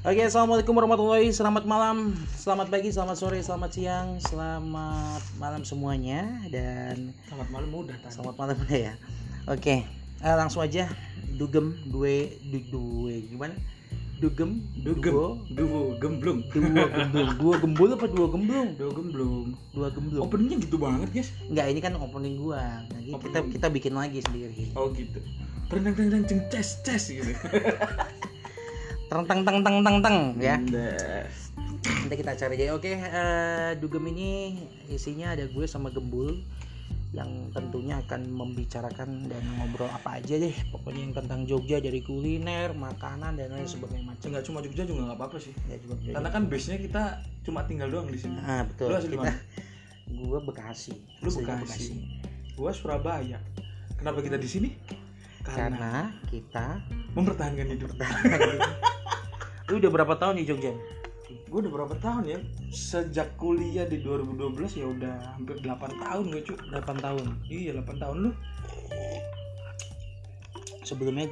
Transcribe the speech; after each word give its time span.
Oke, 0.00 0.24
assalamualaikum 0.24 0.72
warahmatullahi 0.72 1.28
Selamat 1.28 1.68
malam, 1.68 2.16
selamat 2.32 2.72
pagi, 2.72 2.88
selamat 2.88 3.16
sore, 3.20 3.36
selamat 3.44 3.70
siang, 3.76 4.08
selamat 4.16 5.20
malam 5.36 5.60
semuanya 5.60 6.24
Dan 6.48 7.12
Selamat 7.28 7.48
malam 7.52 7.68
udah 7.68 7.96
tadi. 8.00 8.16
selamat 8.16 8.34
malam 8.40 8.56
udah 8.64 8.78
ya 8.80 8.94
Oke, 9.44 9.84
eh, 10.24 10.36
langsung 10.40 10.64
aja 10.64 10.88
Dugem, 11.36 11.76
due, 11.84 12.32
du, 12.48 12.58
due, 12.72 13.28
gimana? 13.28 13.52
Dugem, 14.24 14.64
Dugem, 14.80 15.12
duo, 15.12 15.28
duo, 15.52 15.80
gemblung. 16.00 16.48
dua 16.48 16.88
gemblung 16.88 17.28
Dua 17.36 17.54
gembul 17.60 17.88
apa 17.92 18.06
dua 18.08 18.26
gemblung? 18.32 18.68
Duo 18.80 18.90
gemblung. 18.96 19.46
Dua 19.76 19.88
gemblung 19.92 20.24
Openingnya 20.24 20.64
gitu 20.64 20.80
banget, 20.80 21.08
guys. 21.12 21.28
Enggak, 21.44 21.76
ini 21.76 21.80
kan 21.84 21.92
opening 22.00 22.40
gua 22.40 22.88
Nah, 22.88 23.00
kita, 23.04 23.16
Opening. 23.20 23.52
kita 23.52 23.66
bikin 23.68 23.92
lagi 23.92 24.24
sendiri 24.24 24.72
Oh 24.72 24.88
gitu. 24.96 25.20
Terang 25.68 25.92
ceng 26.24 26.40
ces 26.48 26.80
ces 26.84 27.04
gitu. 27.12 27.32
Teng 29.10 29.26
teng 29.26 29.42
teng 29.42 29.58
teng 29.66 29.76
teng 29.82 29.96
teng 29.98 30.16
ya 30.38 30.54
Nanti 31.82 32.14
kita 32.14 32.38
cari 32.38 32.54
aja. 32.60 32.76
Oke, 32.78 32.94
eh, 32.94 33.70
dugem 33.82 34.06
ini 34.14 34.54
isinya 34.86 35.34
ada 35.34 35.50
gue 35.50 35.66
sama 35.66 35.90
Gembul 35.90 36.46
yang 37.10 37.50
tentunya 37.50 37.98
akan 38.06 38.30
membicarakan 38.30 39.26
dan 39.26 39.42
ngobrol 39.58 39.90
apa 39.90 40.22
aja 40.22 40.38
deh 40.38 40.54
pokoknya 40.70 41.10
yang 41.10 41.14
tentang 41.18 41.42
Jogja 41.42 41.82
dari 41.82 42.06
kuliner, 42.06 42.70
makanan 42.70 43.34
dan 43.34 43.50
lain 43.50 43.66
sebagainya 43.66 44.14
macam. 44.14 44.26
Enggak 44.30 44.44
cuma 44.46 44.58
Jogja 44.62 44.86
juga 44.86 45.00
nggak 45.10 45.18
apa-apa 45.18 45.38
sih. 45.42 45.54
Ya 45.66 45.76
juga. 45.82 45.98
Karena 45.98 46.30
kan 46.30 46.42
base-nya 46.46 46.78
kita 46.78 47.02
cuma 47.42 47.66
tinggal 47.66 47.90
doang 47.90 48.06
di 48.06 48.18
sini. 48.22 48.38
ah 48.46 48.62
betul. 48.62 48.94
Lu 48.94 48.94
asli 48.94 49.10
kita 49.10 49.26
mana? 49.26 49.34
gue 50.22 50.38
Bekasi. 50.46 50.94
Lu 51.18 51.28
Aslinya 51.34 51.56
Bekasi. 51.58 51.92
Gua 52.54 52.70
Surabaya. 52.70 53.42
Kenapa 53.98 54.22
kita 54.22 54.38
di 54.38 54.46
sini? 54.46 54.68
Karena, 55.40 55.56
Karena 55.56 55.94
kita 56.28 56.66
mempertahankan 57.16 57.66
hidup. 57.72 57.90
lu 59.70 59.74
udah 59.78 59.90
berapa 59.90 60.14
tahun 60.18 60.42
di 60.42 60.44
Jogja? 60.44 60.72
gue 61.50 61.66
udah 61.66 61.72
berapa 61.82 61.94
tahun 61.98 62.22
ya? 62.26 62.38
Sejak 62.70 63.34
kuliah 63.34 63.86
di 63.86 64.02
2012 64.02 64.82
ya 64.82 64.86
udah 64.86 65.14
hampir 65.34 65.58
8 65.62 66.02
tahun 66.02 66.24
gue 66.30 66.42
cu. 66.46 66.54
8 66.70 66.78
tahun. 67.02 67.26
Iya 67.50 67.70
8 67.82 68.02
tahun 68.02 68.16
lu. 68.22 68.30
Sebelumnya 70.86 71.26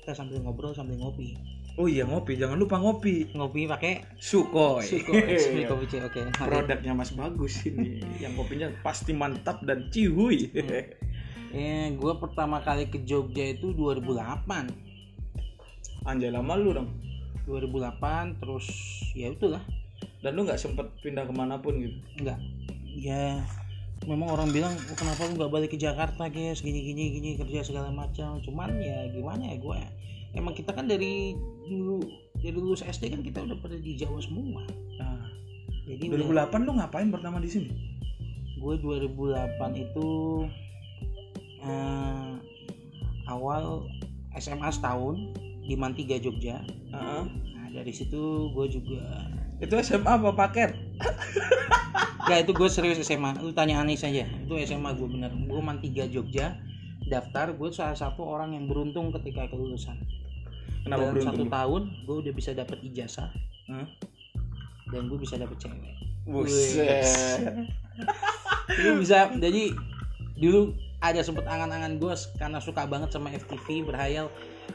kita 0.00 0.12
sambil 0.16 0.40
ngobrol 0.40 0.72
sambil 0.72 0.96
ngopi. 0.96 1.36
Oh 1.78 1.86
iya 1.86 2.02
ngopi, 2.02 2.34
jangan 2.34 2.58
lupa 2.58 2.74
ngopi. 2.82 3.30
Ngopi 3.38 3.70
pakai 3.70 4.02
Sukhoi. 4.18 4.82
Suko, 4.82 5.14
Suko 5.46 5.78
kopi 5.78 5.84
C. 5.86 6.02
Oke. 6.02 6.26
mari. 6.26 6.48
Produknya 6.50 6.90
Mas 6.90 7.14
bagus 7.14 7.54
ini. 7.70 8.02
Yang 8.24 8.32
kopinya 8.34 8.66
pasti 8.82 9.14
mantap 9.14 9.62
dan 9.62 9.86
cihuy. 9.92 10.50
Eh, 11.48 11.96
gue 11.96 12.12
pertama 12.20 12.60
kali 12.60 12.88
ke 12.92 13.00
Jogja 13.02 13.56
itu 13.56 13.72
2008. 13.72 14.68
Anjay 16.04 16.28
lama 16.32 16.54
lu 16.56 16.72
dong. 16.76 16.88
2008 17.48 18.36
terus 18.44 18.68
ya 19.16 19.32
itulah 19.32 19.64
Dan 20.20 20.36
lu 20.36 20.44
nggak 20.44 20.60
sempet 20.60 20.84
pindah 21.00 21.24
ke 21.24 21.32
mana 21.32 21.56
pun 21.56 21.80
gitu. 21.80 21.96
enggak 22.20 22.36
ya 22.92 23.40
memang 24.04 24.28
orang 24.34 24.52
bilang 24.52 24.74
"Oh, 24.76 24.96
kenapa 24.98 25.24
lu 25.24 25.38
nggak 25.40 25.52
balik 25.52 25.70
ke 25.72 25.78
Jakarta 25.80 26.28
guys 26.28 26.60
gini 26.60 26.84
gini 26.84 27.14
gini 27.16 27.30
kerja 27.40 27.64
segala 27.64 27.88
macam 27.88 28.42
cuman 28.44 28.76
ya 28.78 29.08
gimana 29.10 29.54
ya 29.54 29.56
gue 29.56 29.80
emang 30.36 30.52
kita 30.52 30.76
kan 30.76 30.84
dari 30.90 31.32
dulu 31.64 32.04
dari 32.36 32.52
lulus 32.52 32.84
SD 32.84 33.16
kan 33.16 33.22
kita 33.24 33.38
udah 33.48 33.56
pada 33.58 33.80
di 33.80 33.96
Jawa 33.96 34.20
semua 34.20 34.62
Nah, 34.98 35.24
jadi 35.86 36.04
2008 36.10 36.66
lu 36.66 36.72
ngapain 36.76 37.08
pertama 37.08 37.40
di 37.40 37.48
sini? 37.48 37.70
gue 38.58 38.74
2008 38.82 39.54
itu 39.78 40.08
eh, 41.68 42.28
awal 43.28 43.84
SMA 44.36 44.68
setahun 44.72 45.16
di 45.62 45.76
Mantiga 45.76 46.16
Jogja 46.16 46.64
Heeh. 46.88 47.22
nah 47.28 47.66
dari 47.68 47.92
situ 47.92 48.48
gue 48.56 48.66
juga 48.72 49.28
Itu 49.58 49.74
SMA 49.82 50.06
apa 50.06 50.32
paket? 50.32 50.70
Gak 52.28 52.46
itu 52.46 52.52
gue 52.54 52.68
serius 52.70 53.00
SMA 53.02 53.36
Lu 53.42 53.50
tanya 53.50 53.82
Anis 53.82 54.06
aja 54.06 54.22
Itu 54.22 54.54
SMA 54.62 54.94
gue 54.94 55.08
bener 55.08 55.32
Gue 55.34 55.60
man 55.60 55.82
3 55.82 56.08
Jogja 56.08 56.56
Daftar 57.08 57.56
Gue 57.56 57.72
salah 57.72 57.96
satu 57.96 58.22
orang 58.22 58.54
yang 58.54 58.68
beruntung 58.70 59.10
ketika 59.10 59.48
kelulusan 59.50 59.98
Kenapa 60.86 61.10
Dalam 61.10 61.14
satu 61.18 61.42
beruntung? 61.42 61.48
lu? 61.48 61.52
tahun 61.52 61.82
Gue 62.06 62.16
udah 62.22 62.32
bisa 62.32 62.50
dapet 62.54 62.78
ijazah 62.84 63.28
Hah? 63.66 63.86
Dan 64.88 65.10
gue 65.10 65.18
bisa 65.20 65.34
dapet 65.36 65.56
cewek 65.58 65.94
Buset. 66.22 67.04
Lu 68.84 69.00
bisa 69.00 69.32
Jadi 69.34 69.72
Dulu 70.38 70.70
ada 70.98 71.20
sempet 71.22 71.46
angan-angan 71.46 71.96
gue 71.96 72.10
Karena 72.34 72.58
suka 72.58 72.82
banget 72.84 73.10
sama 73.10 73.30
FTV 73.30 73.86
Berhayal 73.86 74.26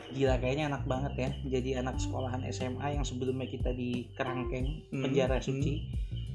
Gila 0.10 0.40
kayaknya 0.40 0.72
enak 0.72 0.84
banget 0.84 1.14
ya 1.16 1.30
Jadi 1.50 1.70
anak 1.76 2.00
sekolahan 2.00 2.40
SMA 2.48 2.96
Yang 2.96 3.12
sebelumnya 3.12 3.44
kita 3.46 3.72
di 3.72 4.08
Kerangkeng 4.14 4.88
Hmm, 4.88 5.04
Penjara 5.04 5.38
hmm. 5.38 5.46
Suci 5.46 5.74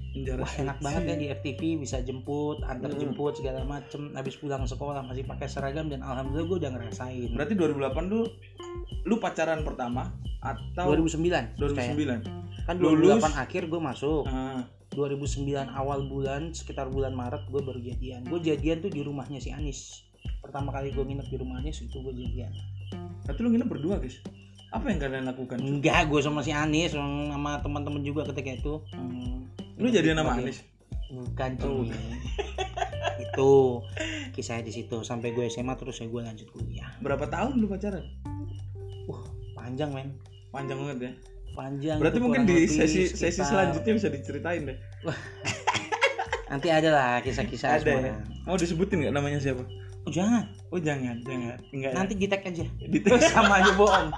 Penjara 0.08 0.40
Wah 0.40 0.52
enak 0.58 0.76
suci. 0.76 0.84
banget 0.84 1.02
ya 1.04 1.14
di 1.14 1.26
FTV 1.30 1.60
bisa 1.78 2.00
jemput, 2.00 2.64
antar 2.64 2.90
Hmm. 2.90 2.98
jemput 2.98 3.36
segala 3.36 3.60
macem. 3.62 4.08
Habis 4.12 4.36
pulang 4.36 4.64
sekolah 4.64 5.04
masih 5.04 5.24
pakai 5.24 5.46
seragam 5.46 5.86
dan 5.86 6.00
alhamdulillah 6.00 6.48
gue 6.48 6.58
udah 6.64 6.72
ngerasain. 6.74 7.28
Berarti 7.32 7.52
2008 7.52 8.08
lu 8.08 8.24
lu 9.04 9.14
pacaran 9.16 9.60
pertama 9.62 10.08
atau 10.40 10.96
2009. 10.96 11.52
kayak. 11.54 11.92
2009? 11.92 12.24
Kan 12.64 12.74
2008 12.76 12.88
Lulus. 13.20 13.36
akhir 13.36 13.62
gue 13.64 13.80
masuk. 13.80 14.24
Ah, 14.26 14.64
2009 14.98 15.46
awal 15.70 16.02
bulan 16.10 16.50
sekitar 16.50 16.90
bulan 16.90 17.14
Maret 17.14 17.46
gue 17.46 17.62
baru 17.62 17.78
jadian. 17.78 18.26
Gue 18.26 18.42
jadian 18.42 18.82
tuh 18.82 18.90
di 18.90 19.06
rumahnya 19.06 19.38
si 19.38 19.54
Anis. 19.54 20.02
Pertama 20.42 20.74
kali 20.74 20.90
gue 20.90 21.06
nginep 21.06 21.30
di 21.30 21.36
rumah 21.38 21.62
Anis 21.62 21.78
itu 21.86 22.02
gue 22.02 22.10
jadian. 22.10 22.50
berarti 23.22 23.40
lu 23.44 23.52
nginep 23.54 23.68
berdua, 23.70 24.02
guys. 24.02 24.18
Apa 24.74 24.90
yang 24.90 24.98
kalian 24.98 25.24
lakukan? 25.30 25.62
Enggak, 25.62 26.10
gue 26.10 26.20
sama 26.20 26.42
si 26.42 26.50
Anis 26.50 26.98
sama 26.98 27.62
teman-teman 27.62 28.02
juga 28.02 28.26
ketika 28.34 28.58
itu. 28.58 28.74
Hmm. 28.90 29.46
Lu 29.78 29.86
jadian 29.86 30.18
sama. 30.18 30.34
Anis? 30.34 30.66
Bukan 31.08 31.50
Oh, 31.62 31.86
cuy. 31.86 31.94
itu 33.24 33.52
kisahnya 34.34 34.66
di 34.66 34.72
situ 34.74 35.02
sampai 35.02 35.34
gue 35.34 35.46
SMA 35.50 35.74
terus 35.78 36.02
ya 36.02 36.06
gue 36.10 36.20
lanjut 36.20 36.48
kuliah. 36.50 36.90
Berapa 36.98 37.30
tahun 37.30 37.62
lu 37.62 37.70
pacaran? 37.70 38.04
Wah, 39.06 39.24
panjang 39.56 39.94
men. 39.94 40.18
Panjang 40.50 40.78
banget 40.80 40.98
ya. 41.00 41.12
Panjang. 41.58 41.98
Berarti 41.98 42.18
mungkin 42.22 42.46
di 42.46 42.70
sesi 42.70 43.10
sesi 43.10 43.42
selanjutnya 43.42 43.92
bisa 43.98 44.06
diceritain 44.06 44.62
deh. 44.70 44.78
Nanti 46.54 46.68
ada 46.70 46.88
lah 46.94 47.10
kisah-kisah 47.20 47.82
Ada 47.82 47.82
semua. 47.82 48.08
ya. 48.08 48.14
Mau 48.46 48.54
disebutin 48.54 49.02
nggak 49.02 49.14
namanya 49.18 49.42
siapa? 49.42 49.66
Oh, 50.06 50.12
jangan. 50.14 50.46
Oh 50.70 50.78
jangan, 50.80 51.20
jangan. 51.26 51.58
Enggak. 51.74 51.92
Nanti 51.92 52.12
di 52.14 52.26
tag 52.30 52.46
aja. 52.46 52.64
ya. 52.80 52.86
Di 52.88 52.98
sama 53.34 53.60
aja 53.60 53.74
bohong. 53.74 54.08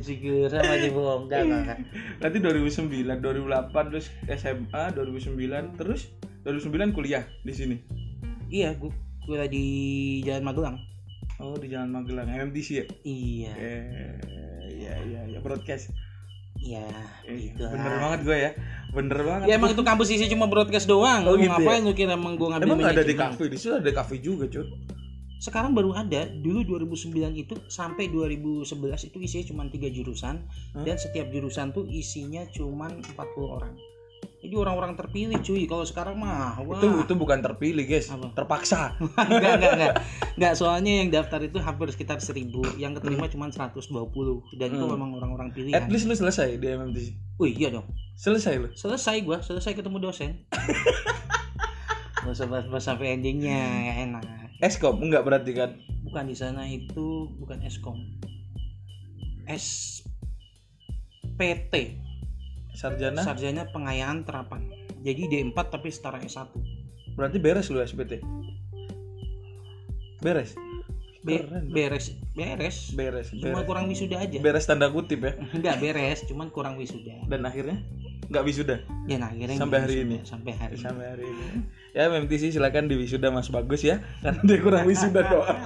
Juga 0.00 0.56
sama 0.56 0.72
aja 0.78 0.88
bohong. 0.94 1.22
Enggak, 1.28 1.42
enggak. 1.44 1.78
Berarti 2.22 2.38
2009, 2.38 3.18
2008 3.18 3.88
terus 3.90 4.06
SMA, 4.38 4.82
2009 4.94 5.76
terus 5.76 6.00
2009 6.46 6.96
kuliah 6.96 7.26
di 7.42 7.52
sini. 7.52 7.76
Iya, 8.48 8.78
gue 8.78 8.94
kuliah 9.26 9.50
di 9.50 9.66
Jalan 10.22 10.44
Magelang. 10.46 10.76
Oh, 11.42 11.58
di 11.58 11.68
Jalan 11.68 11.90
Magelang, 11.90 12.30
MMDC 12.30 12.68
ya? 12.72 12.84
Iya. 13.02 13.52
Eh, 13.58 14.14
iya 14.70 14.94
iya 15.02 15.20
iya 15.28 15.38
broadcast. 15.42 15.92
Iya, 16.62 16.86
Eh, 17.26 17.50
gitu 17.50 17.66
bener 17.66 17.90
lah. 17.90 17.98
banget 18.00 18.20
gue 18.22 18.36
ya. 18.38 18.50
Bener 18.92 19.18
banget. 19.18 19.46
Ya 19.50 19.54
emang 19.56 19.70
itu 19.70 19.82
kampus 19.82 20.08
isi 20.08 20.30
cuma 20.30 20.46
broadcast 20.46 20.86
doang. 20.86 21.26
Oh, 21.26 21.34
Lu 21.34 21.42
gitu 21.42 21.50
ngapain 21.50 21.82
lu 21.82 21.90
kira 21.90 22.14
emang 22.14 22.38
gue 22.38 22.46
ngambil 22.46 22.66
Emang 22.70 22.86
ada 22.86 23.02
di 23.02 23.14
kafe? 23.14 23.50
Di 23.50 23.58
situ 23.58 23.74
ada 23.74 23.90
kafe 23.90 24.22
juga, 24.22 24.46
cuy. 24.46 24.62
Sekarang 25.36 25.74
baru 25.74 25.90
ada. 25.90 26.22
Dulu 26.24 26.62
2009 26.78 27.34
itu 27.34 27.58
sampai 27.66 28.06
2011 28.06 28.62
itu 29.02 29.18
isinya 29.18 29.44
cuma 29.44 29.62
tiga 29.66 29.90
jurusan 29.90 30.38
Hah? 30.38 30.84
dan 30.86 30.94
setiap 30.94 31.26
jurusan 31.28 31.74
tuh 31.74 31.82
isinya 31.84 32.46
cuma 32.48 32.86
40 32.86 33.10
orang. 33.42 33.74
Jadi 34.42 34.58
orang-orang 34.58 34.98
terpilih 34.98 35.38
cuy. 35.38 35.70
Kalau 35.70 35.86
sekarang 35.86 36.18
mah 36.18 36.58
wah. 36.58 36.82
Itu 36.82 37.06
itu 37.06 37.14
bukan 37.14 37.38
terpilih, 37.38 37.86
guys. 37.86 38.10
Apa? 38.10 38.34
Terpaksa. 38.34 38.98
enggak, 39.30 39.52
enggak, 39.54 39.72
enggak. 39.78 39.94
Enggak, 40.34 40.52
soalnya 40.58 40.92
yang 40.98 41.14
daftar 41.14 41.38
itu 41.38 41.62
hampir 41.62 41.86
sekitar 41.94 42.18
1000, 42.18 42.50
yang 42.74 42.90
keterima 42.92 43.30
cuma 43.30 43.46
120 43.46 43.86
dan 44.58 44.68
itu 44.68 44.82
Hmm. 44.82 44.98
memang 44.98 45.14
orang-orang 45.14 45.48
At 45.48 45.54
pilihan. 45.54 45.86
least 45.86 46.10
lu 46.10 46.18
selesai 46.18 46.58
di 46.58 46.66
MMDC. 46.66 47.38
Oh 47.38 47.46
iya 47.46 47.70
dong. 47.70 47.86
Selesai 48.18 48.58
lu. 48.58 48.68
Selesai 48.74 49.22
gua, 49.22 49.38
selesai 49.38 49.78
ketemu 49.78 50.02
dosen. 50.02 50.42
Gak 52.22 52.34
usah 52.34 52.46
bahas-bahas 52.46 52.82
sampai 52.82 53.14
endingnya, 53.14 53.62
ya 53.62 53.94
enak. 54.06 54.22
Eskom 54.58 54.98
enggak 54.98 55.22
berarti 55.22 55.54
kan? 55.54 55.74
Bukan 56.02 56.26
di 56.26 56.34
sana 56.34 56.66
itu 56.66 57.30
bukan 57.36 57.62
Eskom. 57.62 57.98
SPT, 61.22 61.74
Sarjana. 62.72 63.20
Sarjana 63.20 63.68
Pengayaan 63.68 64.24
Terapan. 64.24 64.68
Jadi 65.00 65.28
D4 65.28 65.58
tapi 65.68 65.88
setara 65.88 66.18
S1. 66.18 66.48
Berarti 67.12 67.36
beres 67.36 67.68
lu 67.68 67.78
SPT. 67.78 68.22
Beres. 70.20 70.54
Be- 71.22 71.38
Keren. 71.38 71.70
beres, 71.70 72.06
beres. 72.34 72.78
Beres. 72.92 73.28
Cuma 73.30 73.62
Beres. 73.62 73.66
kurang 73.66 73.86
wisuda 73.86 74.18
aja. 74.18 74.38
Beres 74.38 74.66
tanda 74.66 74.90
kutip 74.90 75.22
ya. 75.22 75.38
Enggak 75.54 75.78
beres, 75.78 76.26
cuman 76.26 76.50
kurang 76.50 76.74
wisuda. 76.74 77.14
Dan 77.26 77.46
akhirnya 77.46 77.78
nggak 78.22 78.48
wisuda 78.48 78.80
Ya 79.04 79.20
nah 79.20 79.28
akhirnya 79.28 79.60
Sampai 79.60 79.84
hari 79.84 79.92
wisuda, 79.98 80.08
ini? 80.08 80.16
Sampai 80.24 80.52
hari 80.56 80.74
ini. 80.74 80.82
sampai 80.82 81.04
hari 81.04 81.24
ini. 81.26 81.44
Ya 81.92 82.08
MMTC 82.08 82.42
silakan 82.50 82.88
di 82.88 82.96
wisuda 82.96 83.28
Mas 83.28 83.50
Bagus 83.50 83.82
ya. 83.82 84.02
Karena 84.18 84.40
dia 84.42 84.58
kurang 84.58 84.82
wisuda 84.82 85.20
doang. 85.22 85.58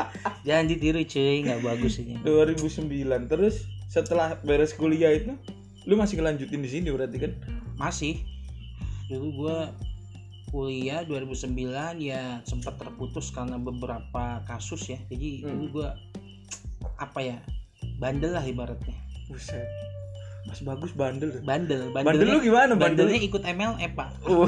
Jangan 0.48 0.64
ditiru 0.66 1.00
cuy, 1.04 1.36
nggak 1.42 1.60
bagus 1.62 1.94
ini. 2.00 2.14
2009 2.24 2.90
terus 3.28 3.54
setelah 3.86 4.34
beres 4.40 4.72
kuliah 4.72 5.12
itu 5.12 5.34
lu 5.84 5.94
masih 6.00 6.16
ngelanjutin 6.20 6.60
di 6.64 6.70
sini 6.70 6.88
berarti 6.88 7.16
kan? 7.20 7.32
Masih. 7.76 8.24
Dulu 9.08 9.28
gue 9.44 9.58
kuliah 10.48 11.02
2009 11.02 11.98
ya 11.98 12.40
sempat 12.46 12.78
terputus 12.78 13.34
karena 13.34 13.58
beberapa 13.60 14.40
kasus 14.48 14.88
ya. 14.88 14.98
Jadi 15.10 15.44
Hmm. 15.44 15.50
dulu 15.58 15.82
gue 15.82 15.88
apa 16.96 17.20
ya 17.20 17.38
bandel 18.00 18.32
lah 18.32 18.44
ibaratnya. 18.44 18.96
Buset 19.28 19.64
mas 20.44 20.60
bagus 20.60 20.92
bandel 20.92 21.32
tuh. 21.32 21.40
bandel 21.40 21.88
bandel 21.88 22.28
lu 22.28 22.38
gimana 22.44 22.76
bandel 22.76 23.08
bandelnya 23.08 23.20
ikut 23.24 23.42
ML 23.42 23.72
pak. 23.96 24.08
Oh. 24.28 24.44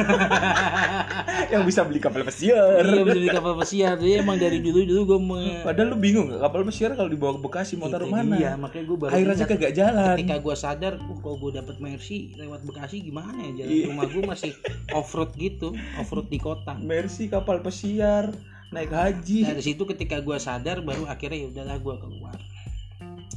yang 1.53 1.65
bisa 1.65 1.89
beli 1.89 1.97
kapal 2.05 2.21
pesiar. 2.21 2.85
Iya 2.85 3.01
bisa 3.01 3.17
di 3.17 3.31
kapal 3.33 3.55
pesiar. 3.57 3.97
Jadi 3.97 4.13
emang 4.21 4.37
dari 4.37 4.61
dulu 4.61 4.85
dulu 4.85 5.01
gue 5.09 5.19
me 5.25 5.41
padahal 5.65 5.97
lu 5.97 5.97
bingung 5.97 6.29
nggak 6.29 6.45
kapal 6.45 6.61
pesiar 6.69 6.93
kalau 7.01 7.09
dibawa 7.09 7.33
ke 7.37 7.41
Bekasi 7.49 7.73
mau 7.81 7.89
taruh 7.89 8.13
mana? 8.13 8.37
iya 8.37 8.53
makanya 8.61 8.85
gue 8.93 8.97
baru 9.01 9.11
air 9.17 9.29
aja 9.33 9.45
kagak 9.49 9.73
jalan. 9.73 10.15
ketika 10.21 10.37
gue 10.37 10.55
sadar 10.57 10.93
uh, 11.01 11.17
kalau 11.25 11.37
gue 11.41 11.51
dapet 11.57 11.77
Mercy 11.81 12.37
lewat 12.37 12.61
Bekasi 12.69 12.97
gimana 13.01 13.41
ya 13.41 13.65
jalan 13.65 13.73
Iya. 13.73 13.87
rumah 13.89 14.07
gue 14.13 14.23
masih 14.23 14.53
off 14.93 15.17
road 15.17 15.33
gitu 15.41 15.73
off 15.97 16.13
road 16.13 16.29
di 16.29 16.37
kota. 16.37 16.77
Mercy 16.77 17.33
kapal 17.33 17.65
pesiar 17.65 18.37
naik 18.69 18.93
haji. 18.93 19.49
Dari 19.49 19.63
situ 19.65 19.89
ketika 19.89 20.21
gue 20.21 20.37
sadar 20.37 20.85
baru 20.85 21.09
akhirnya 21.09 21.41
ya 21.41 21.49
udahlah 21.49 21.77
gue 21.81 21.97
keluar 22.05 22.37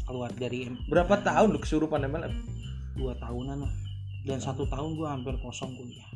keluar 0.10 0.34
dari 0.34 0.66
berapa 0.90 1.22
tahun 1.22 1.54
lu 1.54 1.62
kesurupan 1.62 2.02
MLM 2.10 2.34
dua 2.98 3.14
tahunan 3.22 3.62
lah. 3.62 3.74
Dan 4.26 4.42
satu 4.42 4.66
tahun 4.68 4.98
gue 4.98 5.08
hampir 5.08 5.38
kosong 5.40 5.78
kuliah. 5.78 6.10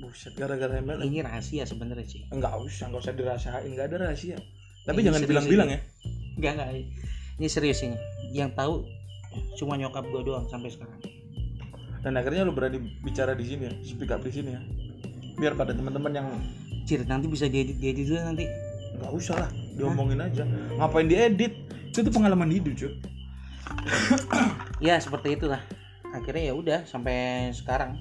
Buset 0.00 0.32
gara-gara 0.38 0.78
MLM 0.80 1.02
ini 1.10 1.20
rahasia 1.20 1.66
sebenarnya 1.66 2.06
sih 2.06 2.22
enggak 2.30 2.54
usah 2.56 2.88
enggak 2.88 3.10
usah 3.10 3.14
dirasain. 3.18 3.66
Enggak 3.66 3.90
ada 3.90 3.96
rahasia. 4.06 4.38
Tapi 4.86 5.02
Ini 5.02 5.06
jangan 5.10 5.22
bilang-bilang 5.26 5.68
ya. 5.74 5.80
Enggak 6.38 6.52
enggak. 6.56 6.68
Ini 7.42 7.48
serius 7.50 7.82
ini. 7.82 7.98
Yang 8.32 8.54
tahu 8.54 8.74
cuma 9.58 9.74
nyokap 9.74 10.06
gue 10.06 10.22
doang 10.22 10.46
sampai 10.48 10.70
sekarang. 10.70 11.02
Dan 12.00 12.16
akhirnya 12.16 12.48
lu 12.48 12.56
berani 12.56 12.80
bicara 13.04 13.36
di 13.36 13.44
sini 13.44 13.68
ya 13.68 13.74
speak 13.84 14.14
up 14.14 14.22
di 14.24 14.32
sini 14.32 14.56
ya. 14.56 14.62
Biar 15.36 15.58
pada 15.58 15.74
teman-teman 15.74 16.14
yang 16.14 16.28
Cir 16.88 17.04
nanti 17.04 17.28
bisa 17.28 17.44
diedit 17.50 17.76
diedit 17.76 18.08
dulu 18.08 18.22
nanti. 18.24 18.46
Nggak 18.96 19.12
usah 19.12 19.36
lah 19.36 19.50
diomongin 19.76 20.22
aja. 20.22 20.48
Ngapain 20.80 21.10
diedit? 21.10 21.52
Itu 21.92 22.06
tuh 22.06 22.14
pengalaman 22.14 22.48
hidup 22.48 22.72
cuy 22.78 22.94
ya 24.86 24.96
seperti 25.00 25.36
itulah. 25.36 25.60
Akhirnya 26.10 26.50
ya 26.50 26.54
udah 26.54 26.80
sampai 26.86 27.50
sekarang. 27.54 27.98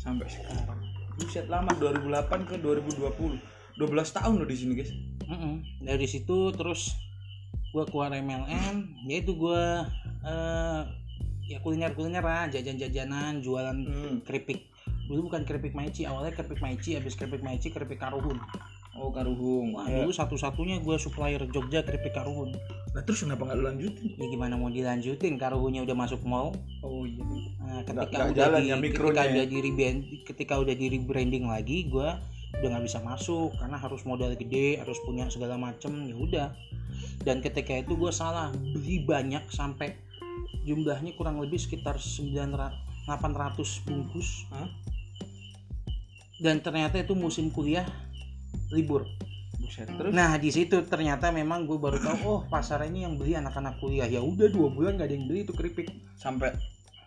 Sampai 0.00 0.26
sekarang. 0.32 0.80
Buset 1.20 1.46
lama 1.52 1.70
2008 1.76 2.48
ke 2.48 2.56
2020 2.58 3.36
12 3.80 4.16
tahun 4.16 4.34
lo 4.36 4.44
di 4.44 4.56
sini 4.56 4.72
guys. 4.76 4.92
Mm-mm. 5.30 5.62
dari 5.86 6.10
situ 6.10 6.50
terus 6.58 6.98
gue 7.70 7.84
keluar 7.86 8.10
MLM 8.10 9.06
yaitu 9.06 9.38
gue 9.38 9.62
eh 10.26 10.82
ya 11.46 11.62
kuliner 11.62 11.94
kuliner 11.94 12.22
lah 12.22 12.50
jajan 12.50 12.76
jajanan 12.76 13.38
jualan 13.40 13.74
hmm. 13.74 14.26
keripik. 14.26 14.66
Dulu 15.06 15.30
bukan 15.30 15.42
keripik 15.42 15.74
maici 15.74 16.06
awalnya 16.06 16.34
keripik 16.34 16.62
maici 16.62 16.94
habis 16.94 17.14
keripik 17.18 17.42
maici 17.42 17.70
keripik 17.70 17.98
karuhun 17.98 18.38
oh 18.98 19.10
karuhung. 19.14 19.74
Wah, 19.78 19.86
Ya. 19.86 20.02
dulu 20.02 20.10
satu-satunya 20.10 20.82
gue 20.82 20.96
supplier 20.98 21.42
Jogja 21.50 21.86
keripik 21.86 22.14
karuhun 22.14 22.54
nah 22.90 23.06
terus 23.06 23.22
kenapa 23.22 23.46
nggak 23.46 23.62
lanjutin? 23.62 24.18
Ya 24.18 24.26
gimana 24.26 24.58
mau 24.58 24.66
dilanjutin? 24.66 25.38
Karuhunnya 25.38 25.86
udah 25.86 25.94
masuk 25.94 26.20
mall 26.26 26.50
oh 26.82 27.06
iya. 27.06 27.22
Nah, 27.62 27.80
ketika 27.86 28.02
nggak 28.10 28.30
udah 28.34 28.34
jalan 28.34 28.60
di, 28.60 28.68
ya 28.68 28.76
ketika 28.82 29.22
ya. 29.22 29.30
udah 29.30 29.44
di 29.46 29.58
rebrand- 29.62 30.06
ketika 30.26 30.54
udah 30.58 30.74
di 30.74 30.86
rebranding 30.90 31.44
lagi 31.46 31.86
gue 31.86 32.08
udah 32.50 32.66
nggak 32.66 32.84
bisa 32.90 32.98
masuk 32.98 33.54
karena 33.62 33.78
harus 33.78 34.02
modal 34.02 34.34
gede 34.34 34.82
harus 34.82 34.98
punya 35.06 35.30
segala 35.30 35.54
macem 35.54 35.94
ya 36.10 36.16
udah. 36.18 36.48
Dan 37.22 37.38
ketika 37.44 37.78
itu 37.78 37.94
gue 37.94 38.10
salah 38.10 38.50
beli 38.50 39.06
banyak 39.06 39.46
sampai 39.54 39.94
jumlahnya 40.66 41.14
kurang 41.14 41.38
lebih 41.38 41.62
sekitar 41.62 41.94
900 42.02 43.06
800 43.06 43.86
bungkus. 43.86 44.50
Hah? 44.50 44.66
dan 46.40 46.56
ternyata 46.64 46.96
itu 46.96 47.12
musim 47.12 47.52
kuliah 47.52 47.84
libur. 48.70 49.06
Buset 49.60 49.86
terus? 49.86 50.12
Nah 50.14 50.40
di 50.40 50.50
situ 50.50 50.82
ternyata 50.88 51.28
memang 51.30 51.68
gue 51.68 51.76
baru 51.76 52.00
tahu 52.00 52.18
oh 52.24 52.40
pasar 52.48 52.86
ini 52.88 53.04
yang 53.04 53.20
beli 53.20 53.36
anak-anak 53.36 53.76
kuliah. 53.78 54.08
Ya 54.08 54.24
udah 54.24 54.48
dua 54.48 54.72
bulan 54.72 54.96
gak 54.96 55.12
ada 55.12 55.14
yang 55.14 55.26
beli 55.28 55.44
itu 55.44 55.52
keripik. 55.52 55.92
Sampai 56.16 56.56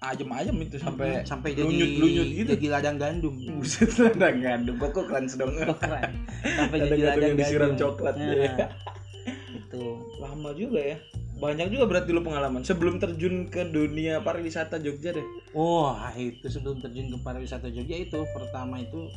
ayam-ayam 0.04 0.56
itu 0.60 0.76
sampai 0.78 1.24
sampai 1.24 1.56
jadi 1.56 1.64
lunyut-lunyut 1.64 2.28
gitu. 2.28 2.50
jadi 2.60 2.68
ladang 2.80 2.98
gandum. 3.00 3.34
Buset 3.58 3.92
ladang 4.04 4.38
gandum. 4.44 4.76
Kok 4.78 4.90
kok 4.92 5.06
keren 5.08 5.26
Oh, 5.34 5.78
keren 5.80 6.12
sampai 6.44 6.78
Ladang 6.78 6.92
jadi 6.92 7.02
ladang 7.08 7.24
yang 7.24 7.38
disiram 7.40 7.70
gandum. 7.74 7.82
coklat 7.82 8.16
Nah, 8.20 8.36
ya. 8.36 8.68
itu 9.60 9.84
lama 10.20 10.50
juga 10.54 10.82
ya. 10.84 10.98
Banyak 11.34 11.68
juga 11.76 11.86
berarti 11.90 12.10
lu 12.14 12.22
pengalaman. 12.24 12.62
Sebelum 12.64 13.02
terjun 13.02 13.52
ke 13.52 13.68
dunia 13.68 14.22
pariwisata 14.22 14.80
Jogja 14.80 15.16
deh. 15.16 15.26
Wah 15.56 16.12
itu 16.16 16.46
sebelum 16.48 16.80
terjun 16.80 17.10
ke 17.12 17.18
pariwisata 17.20 17.68
Jogja 17.74 17.98
itu 18.00 18.20
pertama 18.32 18.80
itu 18.80 19.10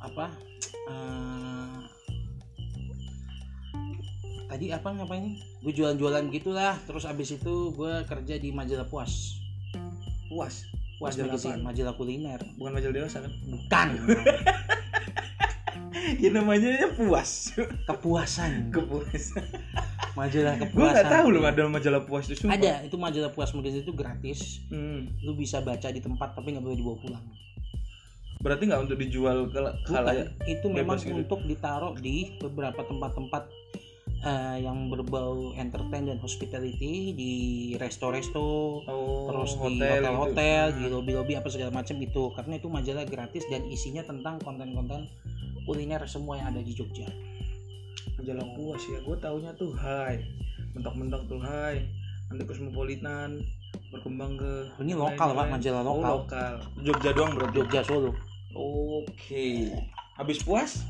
apa 0.00 0.32
eh, 0.88 1.49
tadi 4.50 4.74
apa 4.74 4.90
ngapain 4.90 5.38
gue 5.38 5.72
jualan-jualan 5.72 6.26
gitulah. 6.34 6.74
Terus 6.84 7.06
abis 7.06 7.38
itu 7.38 7.54
gue 7.70 7.92
kerja 8.04 8.34
di 8.36 8.50
majalah 8.50 8.84
puas. 8.84 9.38
Puas? 10.26 10.66
Puas 10.98 11.14
Majalah 11.16 11.26
magazine 11.32 11.54
apaan? 11.54 11.64
majalah 11.64 11.94
kuliner. 11.94 12.40
Bukan 12.58 12.72
majalah 12.74 12.94
dewasa 12.98 13.18
kan? 13.22 13.32
Bukan. 13.46 13.88
Ya 16.18 16.26
namanya 16.32 16.74
ya 16.74 16.88
puas. 16.90 17.54
Kepuasan. 17.86 18.74
Kepuasan 18.74 19.46
majalah 20.18 20.54
gue 20.60 20.66
kepuasan 20.66 20.94
nggak 20.94 21.06
tahu 21.10 21.26
loh 21.30 21.42
ada 21.46 21.62
majalah 21.70 22.02
puas 22.02 22.24
itu 22.26 22.42
sumpah. 22.46 22.56
ada 22.58 22.82
itu 22.82 22.96
majalah 22.98 23.30
puas 23.30 23.50
magazine 23.54 23.82
itu 23.86 23.94
gratis. 23.94 24.40
Hmm. 24.70 25.10
lu 25.22 25.32
bisa 25.38 25.62
baca 25.62 25.88
di 25.90 26.00
tempat 26.02 26.34
tapi 26.34 26.54
nggak 26.54 26.64
boleh 26.64 26.78
dibawa 26.78 26.96
pulang. 26.98 27.24
Berarti 28.40 28.62
nggak 28.72 28.82
untuk 28.88 28.96
dijual 28.96 29.52
ke 29.52 29.60
Bukan, 29.60 29.84
khalayak 29.84 30.28
itu 30.48 30.66
memang 30.72 30.96
gitu. 30.96 31.12
untuk 31.12 31.40
ditaruh 31.44 31.92
di 32.00 32.40
beberapa 32.40 32.80
tempat-tempat 32.82 33.42
eh, 34.20 34.56
yang 34.60 34.92
berbau 34.92 35.56
entertain 35.56 36.08
dan 36.08 36.18
hospitality 36.20 37.16
di 37.16 37.34
resto-resto 37.80 38.84
oh, 38.84 39.28
terus 39.32 39.56
di 39.56 39.80
hotel 39.80 40.04
hotel-hotel 40.04 40.64
gitu. 40.72 40.78
di 40.78 40.84
lobby-lobby 40.92 41.34
apa 41.40 41.48
segala 41.48 41.72
macam 41.72 41.96
itu 42.00 42.22
karena 42.36 42.54
itu 42.60 42.68
majalah 42.68 43.04
gratis 43.08 43.44
dan 43.48 43.64
isinya 43.68 44.04
tentang 44.04 44.36
konten-konten 44.44 45.08
kuliner 45.64 46.02
semua 46.08 46.40
yang 46.40 46.52
ada 46.52 46.60
di 46.60 46.72
Jogja. 46.72 47.08
Majalah 48.20 48.46
puas 48.56 48.82
ya. 48.84 48.98
Gue 49.04 49.16
taunya 49.20 49.52
tuh 49.56 49.72
hai. 49.80 50.20
Mentok-mentok 50.76 51.24
tuh 51.28 51.40
hai. 51.40 51.88
Nanti 52.28 52.42
kosmopolitan 52.44 53.40
berkembang 53.90 54.38
ke 54.38 54.52
ini 54.82 54.94
lokal 54.94 55.34
pak 55.34 55.46
majalah 55.50 55.82
oh, 55.82 55.98
lokal. 55.98 56.14
lokal. 56.22 56.54
Jogja 56.82 57.10
doang 57.14 57.32
berarti? 57.38 57.54
Jogja 57.60 57.80
Solo. 57.86 58.12
Oke. 58.54 59.72
Habis 60.18 60.42
puas? 60.42 60.84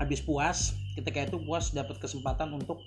Habis 0.00 0.22
puas 0.22 0.79
ketika 0.96 1.26
itu 1.26 1.36
puas 1.42 1.70
dapat 1.70 1.96
kesempatan 1.98 2.50
untuk 2.52 2.82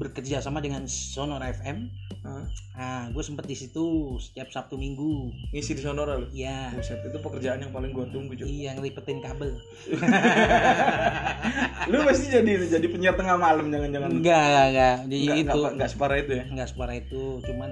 bekerja 0.00 0.40
sama 0.40 0.64
dengan 0.64 0.88
Sonora 0.88 1.52
FM 1.52 1.92
Hah? 2.20 2.44
nah 2.76 3.00
gue 3.12 3.20
sempet 3.20 3.44
di 3.44 3.56
situ 3.56 4.16
setiap 4.20 4.52
Sabtu 4.52 4.76
Minggu. 4.76 5.32
Ngisi 5.56 5.72
di 5.76 5.80
sonora 5.80 6.20
lu? 6.20 6.28
Ya 6.32 6.68
buset 6.72 7.00
itu 7.00 7.16
pekerjaan 7.16 7.64
yang 7.64 7.72
paling 7.72 7.96
gue 7.96 8.04
tunggu 8.12 8.32
cuy 8.36 8.44
iya 8.44 8.76
ngelipetin 8.76 9.24
kabel. 9.24 9.56
Lu 11.88 11.96
pasti 12.04 12.28
jadi 12.28 12.60
jadi 12.68 12.86
penyiar 12.92 13.16
tengah 13.16 13.40
malam 13.40 13.72
jangan-jangan. 13.72 14.20
Enggak 14.20 14.36
enggak 14.36 14.66
enggak. 14.68 14.96
Jadi 15.08 15.16
Nggak- 15.24 15.40
itu. 15.40 15.58
nggak 15.60 15.72
nggak 15.80 15.90
separah 15.96 16.16
itu 16.20 16.32
ya? 16.36 16.44
Enggak 16.48 16.68
separah 16.68 16.96
itu. 17.00 17.22
Cuman 17.40 17.70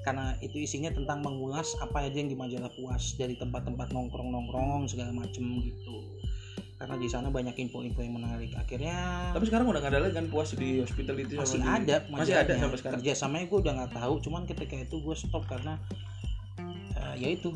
karena 0.00 0.26
itu 0.40 0.56
isinya 0.56 0.90
tentang 0.96 1.20
mengulas 1.20 1.76
apa 1.84 2.08
aja 2.08 2.16
yang 2.16 2.32
di 2.32 2.36
majalah 2.40 2.72
puas 2.72 3.20
dari 3.20 3.36
tempat-tempat 3.36 3.92
nongkrong 3.92 4.32
nongkrong 4.32 4.88
segala 4.88 5.12
macem 5.12 5.44
gitu 5.60 5.96
karena 6.80 6.96
di 6.96 7.12
sana 7.12 7.28
banyak 7.28 7.52
info-info 7.60 8.00
yang 8.00 8.16
menarik. 8.16 8.56
Akhirnya 8.56 8.96
tapi 9.36 9.44
sekarang 9.44 9.68
udah 9.68 9.84
nggak 9.84 9.92
ada 9.92 10.00
lagi 10.00 10.14
kan 10.16 10.26
puas 10.32 10.56
di 10.56 10.80
hospitality 10.80 11.36
sama 11.36 11.44
masih 11.44 11.60
di- 11.60 11.68
ada 11.68 11.96
masih 12.08 12.34
ada 12.40 12.52
sampai 12.56 12.78
sekarang? 12.80 12.96
Kerjasamanya 13.04 13.44
gue 13.52 13.58
udah 13.60 13.72
nggak 13.76 13.92
tahu. 14.00 14.14
Cuman 14.24 14.42
ketika 14.48 14.74
itu 14.80 14.96
gue 14.96 15.12
stop 15.12 15.44
karena 15.44 15.76
eh, 16.96 17.14
ya 17.20 17.28
itu 17.28 17.52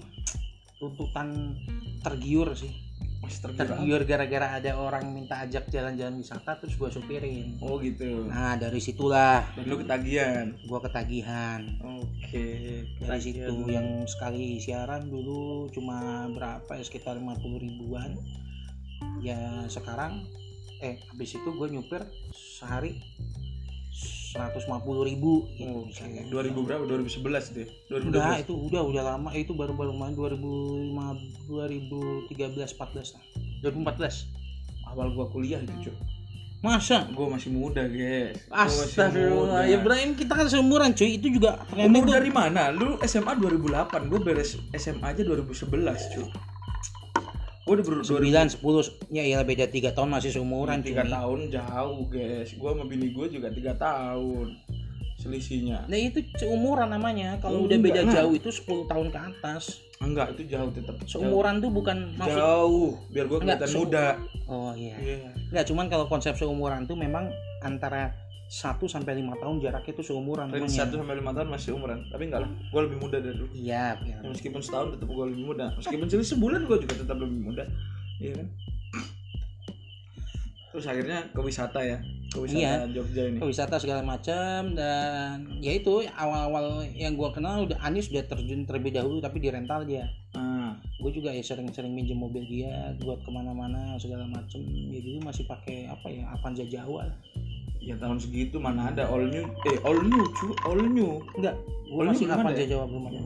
tuntutan 0.77 1.57
tergiur 2.05 2.53
sih. 2.53 2.69
Masih 3.25 3.41
tergiur 3.41 3.65
tergiur 3.65 4.01
gara-gara 4.05 4.61
ada 4.61 4.77
orang 4.77 5.09
minta 5.09 5.41
ajak 5.41 5.73
jalan-jalan 5.73 6.21
wisata 6.21 6.61
terus 6.61 6.77
gue 6.77 6.93
supirin. 6.93 7.57
Oh 7.65 7.81
gitu. 7.81 8.29
Nah 8.29 8.61
dari 8.61 8.77
situlah. 8.77 9.41
Dan 9.57 9.73
lu 9.73 9.81
ketagihan? 9.81 10.53
Gue 10.69 10.81
ketagihan. 10.85 11.65
Oke 11.81 12.45
dari 13.01 13.21
situ 13.25 13.55
yang 13.73 14.05
sekali 14.05 14.61
siaran 14.61 15.09
dulu 15.09 15.73
cuma 15.73 16.29
berapa 16.29 16.77
ya 16.77 16.85
sekitar 16.85 17.17
50 17.17 17.41
ribuan 17.57 18.13
ya 19.25 19.65
sekarang 19.73 20.27
eh 20.83 21.01
habis 21.09 21.33
itu 21.37 21.49
gue 21.49 21.69
nyupir 21.73 22.05
sehari 22.35 23.01
150 24.35 24.67
ribu 25.07 25.47
gitu 25.55 25.87
misalnya. 25.87 26.27
2000 26.27 26.67
berapa? 26.67 26.83
2011 26.83 27.55
deh. 27.55 27.69
Enggak, 27.87 28.43
2012 28.43 28.45
itu 28.51 28.55
udah 28.67 28.83
udah 28.83 29.03
lama. 29.15 29.31
Itu 29.39 29.55
baru-baru 29.55 29.95
main 29.95 30.19
2005 30.19 31.47
2013 31.47 32.75
14 32.75 33.15
lah. 33.15 33.25
2014 33.63 34.91
awal 34.91 35.15
gua 35.15 35.31
kuliah 35.31 35.63
itu 35.63 35.89
cuy 35.89 35.97
masa? 36.65 37.05
Gue 37.13 37.29
masih 37.29 37.53
muda 37.53 37.85
guys. 37.85 38.41
Astagfirullah 38.49 39.69
ya 39.69 39.77
Ibrahim 39.77 40.17
kita 40.17 40.33
kan 40.33 40.49
seumuran 40.49 40.97
cuy. 40.97 41.21
Itu 41.21 41.29
juga 41.29 41.61
Umur 41.77 42.09
dari 42.09 42.33
mana? 42.33 42.73
Lu 42.73 42.97
SMA 43.05 43.37
2008, 43.37 44.09
gue 44.09 44.21
beres 44.25 44.57
SMA 44.73 45.13
aja 45.13 45.21
2011 45.21 46.17
cuy 46.17 46.29
Gue 47.65 47.81
udah 47.81 47.85
ber 47.85 47.95
9, 48.05 48.61
10 48.61 49.09
ya 49.09 49.25
ya 49.25 49.41
beda 49.41 49.65
3 49.73 49.97
tahun 49.97 50.09
masih 50.13 50.37
seumuran 50.37 50.85
3 50.85 51.09
tahun 51.09 51.39
jauh 51.49 52.05
guys. 52.13 52.53
Gue 52.53 52.71
sama 52.77 52.85
bini 52.85 53.09
gue 53.17 53.27
juga 53.33 53.49
3 53.49 53.73
tahun 53.81 54.49
Selisihnya. 55.25 55.89
Nah 55.89 55.97
itu 55.97 56.21
seumuran 56.37 56.93
namanya. 56.93 57.41
Kalau 57.41 57.65
Oh, 57.65 57.67
udah 57.71 57.81
beda 57.81 58.05
enggak, 58.05 58.17
jauh 58.21 58.33
itu 58.37 58.51
10 58.53 58.85
tahun 58.85 59.09
ke 59.09 59.19
atas. 59.33 59.81
Enggak, 60.05 60.37
itu 60.37 60.53
jauh 60.53 60.69
tetap 60.69 61.01
seumuran 61.09 61.65
tuh 61.65 61.73
bukan 61.73 62.13
Jauh, 62.13 62.19
maksud 62.21 62.37
jauh. 62.45 62.91
biar 63.09 63.25
gue 63.33 63.39
kelihatan 63.41 63.71
muda. 63.73 64.07
Oh 64.45 64.77
iya. 64.77 64.93
Iya. 65.01 65.33
Enggak 65.49 65.65
cuman 65.73 65.87
kalau 65.89 66.05
konsep 66.13 66.37
seumuran 66.37 66.85
tuh 66.85 67.01
memang 67.01 67.33
antara 67.65 68.13
1 68.55 68.87
sampai 68.87 69.19
5 69.19 69.43
tahun 69.43 69.57
jaraknya 69.59 69.93
itu 69.99 70.05
seumuran 70.07 70.47
Range 70.47 70.71
namanya. 70.71 70.87
1 70.87 71.01
sampai 71.03 71.17
5 71.19 71.35
tahun 71.35 71.49
masih 71.51 71.71
umuran. 71.75 71.99
Tapi 72.07 72.23
enggak 72.31 72.41
lah, 72.47 72.51
gue 72.55 72.81
lebih 72.87 72.99
muda 73.03 73.17
dari 73.19 73.35
lu. 73.35 73.47
Iya, 73.51 73.99
iya. 74.07 74.17
Ya, 74.23 74.31
meskipun 74.31 74.63
setahun 74.63 74.95
tetap 74.95 75.11
gue 75.11 75.27
lebih 75.27 75.45
muda. 75.51 75.75
Meskipun 75.75 76.07
cuma 76.07 76.23
sebulan 76.23 76.61
gue 76.63 76.77
juga 76.87 76.95
tetap 77.03 77.19
lebih 77.19 77.41
muda. 77.51 77.65
Iya 78.23 78.33
kan? 78.39 78.49
Terus 80.75 80.91
akhirnya 80.91 81.19
ke 81.31 81.39
wisata 81.39 81.81
ya 81.87 82.03
ke 82.35 82.39
wisata 82.43 82.59
Iya. 82.59 82.91
Jogja 82.91 83.23
ini. 83.31 83.39
Ke 83.39 83.47
wisata 83.47 83.79
segala 83.79 84.03
macam 84.03 84.75
dan 84.75 85.63
ya 85.63 85.71
itu 85.71 86.03
awal-awal 86.19 86.83
yang 86.91 87.15
gua 87.15 87.31
kenal 87.31 87.63
udah 87.63 87.79
Anis 87.79 88.11
udah 88.11 88.27
terjun 88.27 88.67
terlebih 88.67 88.91
dahulu 88.91 89.23
tapi 89.23 89.39
di 89.39 89.55
rental 89.55 89.87
dia. 89.87 90.11
Nah, 90.35 90.75
gue 90.99 91.11
juga 91.15 91.31
ya 91.31 91.47
sering-sering 91.47 91.95
minjem 91.95 92.19
mobil 92.19 92.43
dia 92.43 92.91
buat 92.99 93.23
ke 93.23 93.31
mana-mana 93.31 93.95
segala 94.03 94.27
macem. 94.27 94.67
Ya 94.67 94.99
dulu 94.99 95.23
masih 95.23 95.47
pakai 95.47 95.87
apa 95.87 96.11
ya 96.11 96.27
Avanza 96.35 96.67
Jawa 96.67 97.07
lah 97.07 97.19
ya 97.85 97.95
tahun 97.97 98.17
segitu 98.17 98.57
mana 98.57 98.89
ada. 98.89 99.05
All 99.07 99.25
new 99.25 99.45
eh 99.67 99.79
all 99.85 100.01
new 100.01 100.25
cu 100.33 100.57
all 100.65 100.81
new. 100.81 101.21
Enggak. 101.37 101.55
Gue 101.85 102.01
Oh, 102.01 102.05
masih 102.05 102.27
Avanza 102.27 102.59
ya? 102.59 102.67
Jawa 102.75 102.85
belum 102.89 103.05
ada 103.07 103.21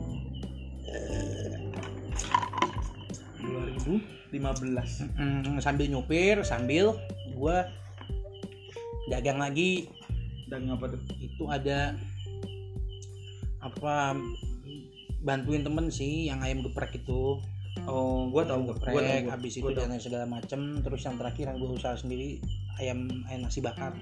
2015 4.29 5.09
Mm, 5.15 5.57
sambil 5.57 5.85
nyupir 5.87 6.43
sambil 6.43 6.93
gua 7.33 7.65
dagang 9.07 9.41
lagi. 9.41 9.89
Dan 10.45 10.69
ngapa 10.69 10.91
tuh? 10.91 11.01
Itu 11.17 11.45
ada 11.45 11.97
apa 13.59 14.13
bantuin 15.19 15.61
temen 15.61 15.89
sih 15.89 16.27
yang 16.27 16.41
ayam 16.41 16.61
geprek 16.61 16.95
itu. 16.95 17.41
Oh 17.87 18.27
gue 18.27 18.43
tahu 18.43 18.65
gue 18.65 18.75
tahu 18.75 18.91
geprek 18.91 18.93
gua. 19.23 19.33
habis 19.33 19.53
itu 19.55 19.63
Gua 19.63 19.73
tahu. 19.73 19.87
dan 19.87 19.97
segala 19.97 20.25
macem. 20.27 20.59
Terus 20.79 21.01
yang 21.01 21.15
terakhir 21.15 21.45
yang 21.47 21.57
gue 21.57 21.69
usaha 21.71 21.95
sendiri 21.95 22.37
ayam 22.77 22.99
ayam 23.25 23.41
nasi 23.41 23.59
bakar 23.59 23.93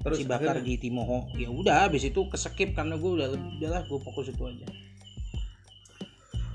terus 0.00 0.18
nasi 0.18 0.28
bakar 0.28 0.56
akhirnya- 0.56 0.66
di 0.66 0.80
Timoho. 0.80 1.28
Ya 1.34 1.48
udah 1.48 1.86
habis 1.86 2.02
itu 2.02 2.20
keskip 2.26 2.72
karena 2.72 2.96
gue 2.96 3.10
udah 3.10 3.28
udahlah 3.30 3.82
gue 3.84 3.98
fokus 4.00 4.28
itu 4.28 4.42
aja. 4.42 4.66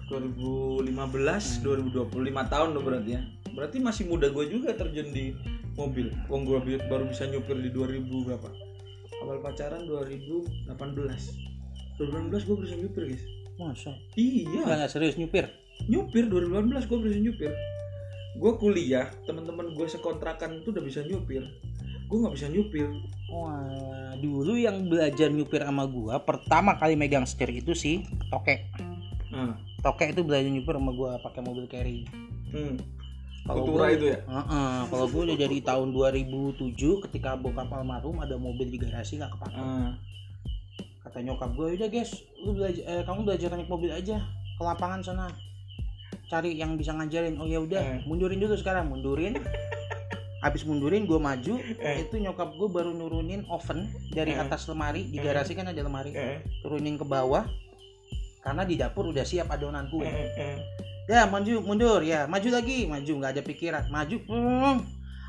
2015 0.06 1.58
Hmm. 1.58 1.64
2025 1.64 2.46
tahun 2.46 2.70
lo 2.74 2.82
berarti 2.82 3.12
ya. 3.12 3.22
Berarti 3.56 3.78
masih 3.80 4.04
muda 4.06 4.30
gue 4.30 4.46
juga 4.48 4.75
terjun 4.75 5.10
di 5.10 5.34
mobil. 5.74 6.14
Wong 6.28 6.46
gue 6.46 6.60
baru 6.86 7.10
bisa 7.10 7.25
nyupir 7.25 7.58
di 7.58 7.70
2000 7.70 8.22
berapa? 8.22 8.50
Awal 9.24 9.42
pacaran 9.42 9.88
2018 9.88 11.34
2018 11.98 12.44
gue 12.44 12.58
bisa 12.60 12.75
nyupir 12.75 13.04
guys. 13.08 13.24
Masa? 13.56 13.96
Iya. 14.14 14.62
Nggak 14.62 14.78
nggak 14.78 14.92
serius 14.92 15.16
nyupir? 15.16 15.48
Nyupir 15.88 16.28
2018 16.28 16.86
gue 16.86 17.00
bisa 17.02 17.18
nyupir. 17.18 17.52
Gue 18.36 18.52
kuliah 18.60 19.08
teman-teman 19.24 19.72
gue 19.72 19.88
sekontrakan 19.88 20.60
tuh 20.62 20.75
udah 20.75 20.84
bisa 20.84 21.02
nyupir 21.02 21.48
gue 22.05 22.17
nggak 22.17 22.33
bisa 22.33 22.47
nyupir 22.47 22.88
Wah, 23.25 23.65
dulu 24.15 24.53
yang 24.53 24.85
belajar 24.85 25.27
nyupir 25.27 25.59
sama 25.59 25.83
gua 25.85 26.19
pertama 26.19 26.74
kali 26.74 26.93
megang 26.93 27.25
setir 27.25 27.50
itu 27.50 27.74
sih 27.74 28.01
toke. 28.27 28.62
nah 29.27 29.57
Toke 29.81 30.05
itu 30.07 30.21
belajar 30.21 30.45
nyupir 30.47 30.71
sama 30.71 30.91
gua 30.91 31.17
pakai 31.19 31.41
mobil 31.41 31.65
carry. 31.65 32.05
hmm. 32.47 32.77
Kalau 33.43 33.65
Kultura 33.65 33.77
gua- 33.83 33.93
itu 33.93 34.05
ya 34.07 34.19
Heeh, 34.21 34.77
kalau 34.88 35.05
gua 35.07 35.21
udah 35.24 35.38
dari 35.39 35.57
tahun 35.59 35.88
2007 35.89 36.77
ketika 37.03 37.33
bokap 37.35 37.65
almarhum 37.67 38.17
ada 38.17 38.33
mobil 38.35 38.65
di 38.67 38.77
garasi 38.77 39.17
nggak 39.17 39.29
kepake. 39.31 39.57
Ah, 39.57 39.93
Kata 41.01 41.17
nyokap 41.21 41.50
gua, 41.51 41.69
udah 41.71 41.85
guys, 41.88 42.13
lu 42.39 42.53
belajar, 42.53 42.81
eh, 42.83 43.03
kamu 43.03 43.19
belajar 43.24 43.50
naik 43.51 43.67
mobil 43.67 43.89
aja 43.89 44.17
ke 44.55 44.63
lapangan 44.63 45.01
sana. 45.01 45.25
Cari 46.25 46.55
yang 46.55 46.74
bisa 46.74 46.89
ngajarin. 46.91 47.38
Oh 47.38 47.45
ya 47.45 47.57
udah, 47.59 47.81
Eh. 47.81 48.00
mundurin 48.05 48.38
dulu 48.38 48.53
sekarang, 48.53 48.85
mundurin. 48.88 49.38
Habis 50.39 50.68
mundurin 50.68 51.08
gua 51.08 51.18
maju, 51.18 51.58
Eh. 51.58 52.06
itu 52.06 52.15
nyokap 52.18 52.54
gua 52.56 52.70
baru 52.70 52.92
nurunin 52.92 53.48
oven 53.48 53.88
dari 54.12 54.36
Eh. 54.36 54.42
atas 54.42 54.68
lemari, 54.68 55.08
di 55.08 55.18
Eh. 55.18 55.24
garasi 55.24 55.54
kan 55.54 55.65
ada 55.65 55.80
lemari. 55.80 56.12
eh, 56.12 56.44
turunin 56.62 56.96
ke 56.96 57.04
bawah 57.04 57.48
karena 58.39 58.62
di 58.62 58.77
dapur 58.77 59.10
udah 59.10 59.25
siap 59.25 59.50
adonan 59.50 59.86
eh, 59.86 59.89
kue. 59.89 60.06
eh, 60.06 60.30
eh. 60.38 60.58
Ya 61.06 61.25
maju 61.25 61.62
mundur 61.62 62.01
ya 62.01 62.25
maju 62.25 62.50
lagi 62.50 62.86
maju 62.86 63.12
nggak 63.22 63.32
ada 63.38 63.42
pikiran 63.42 63.84
maju 63.89 64.18
hmm. 64.25 64.75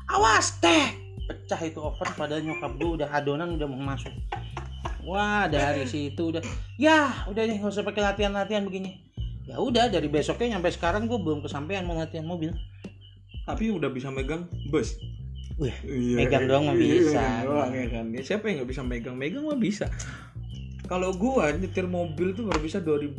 awas 0.09 0.57
teh 0.57 0.85
pecah 1.25 1.61
itu 1.61 1.77
oven 1.77 2.09
padahal 2.13 2.41
nyokap 2.41 2.77
gue 2.77 2.89
udah 3.01 3.09
adonan 3.09 3.57
udah 3.57 3.65
mau 3.65 3.93
masuk. 3.93 4.13
Wah 5.01 5.45
dari 5.47 5.85
situ 5.85 6.33
udah 6.33 6.41
ya 6.77 7.09
udah 7.25 7.41
deh 7.41 7.57
nggak 7.57 7.73
usah 7.73 7.81
pakai 7.81 8.03
latihan 8.05 8.33
latihan 8.33 8.65
begini. 8.65 9.01
Ya 9.47 9.57
udah 9.57 9.87
dari 9.87 10.11
besoknya 10.11 10.59
sampai 10.59 10.71
sekarang 10.73 11.03
gue 11.07 11.17
belum 11.17 11.39
kesampaian 11.41 11.85
mau 11.85 11.95
latihan 11.95 12.25
mobil. 12.25 12.51
Tapi 13.47 13.71
udah 13.71 13.87
bisa 13.87 14.11
megang 14.11 14.43
bus 14.67 14.99
Wih, 15.57 15.73
Iya, 15.89 16.15
megang 16.21 16.45
doang 16.45 16.69
mah 16.69 16.75
iya, 16.77 17.01
bisa. 17.01 17.17
megang 17.17 17.45
doang 17.49 17.71
ya 17.73 17.87
kan. 17.89 18.05
Ya, 18.13 18.21
siapa 18.21 18.43
yang 18.45 18.55
nggak 18.61 18.69
bisa 18.69 18.81
megang? 18.85 19.15
Megang 19.17 19.41
mah 19.41 19.57
bisa. 19.57 19.89
Kalau 20.85 21.09
gua 21.17 21.49
nyetir 21.49 21.89
mobil 21.89 22.37
tuh 22.37 22.45
baru 22.45 22.61
bisa 22.61 22.77
2000 22.77 23.17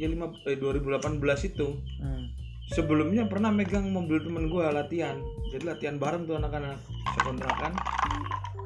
ya 0.00 0.08
5 0.08 0.48
eh, 0.48 0.56
2018 0.56 1.20
itu. 1.52 1.68
Hmm. 2.00 2.32
Sebelumnya 2.72 3.28
pernah 3.28 3.52
megang 3.52 3.92
mobil 3.92 4.24
temen 4.24 4.48
gua 4.48 4.72
latihan. 4.72 5.20
Jadi 5.52 5.68
latihan 5.68 6.00
bareng 6.00 6.24
tuh 6.24 6.40
anak-anak 6.40 6.80
sekontrakan 7.12 7.76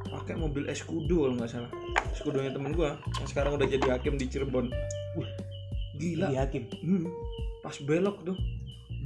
pakai 0.06 0.38
mobil 0.38 0.70
Escudo 0.70 1.26
kalau 1.26 1.34
nggak 1.34 1.50
salah. 1.50 1.70
Escudonya 2.14 2.54
temen 2.54 2.78
gua 2.78 2.94
yang 3.18 3.26
sekarang 3.26 3.58
udah 3.58 3.66
jadi 3.66 3.98
hakim 3.98 4.14
di 4.14 4.30
Cirebon. 4.30 4.70
Wih, 5.18 5.30
Gila. 5.98 6.30
Jadi 6.30 6.36
hakim. 6.38 6.62
Hmm, 6.78 7.10
pas 7.58 7.74
belok 7.82 8.22
tuh 8.22 8.38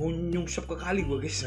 mau 0.03 0.11
nyungsep 0.11 0.67
ke 0.67 0.75
kali 0.75 1.07
gua 1.07 1.23
guys. 1.23 1.47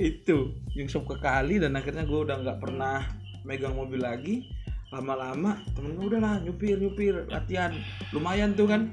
Itu 0.00 0.58
nyungsep 0.74 1.06
ke 1.06 1.16
kali 1.22 1.62
dan 1.62 1.78
akhirnya 1.78 2.02
gua 2.02 2.26
udah 2.26 2.36
nggak 2.42 2.58
pernah 2.58 3.06
megang 3.46 3.78
mobil 3.78 4.02
lagi. 4.02 4.50
Lama-lama 4.90 5.62
temen 5.78 5.94
gue 5.94 6.10
udah 6.10 6.18
lah 6.18 6.34
nyupir 6.42 6.74
nyupir 6.74 7.30
latihan. 7.30 7.70
Lumayan 8.10 8.58
tuh 8.58 8.66
kan 8.66 8.90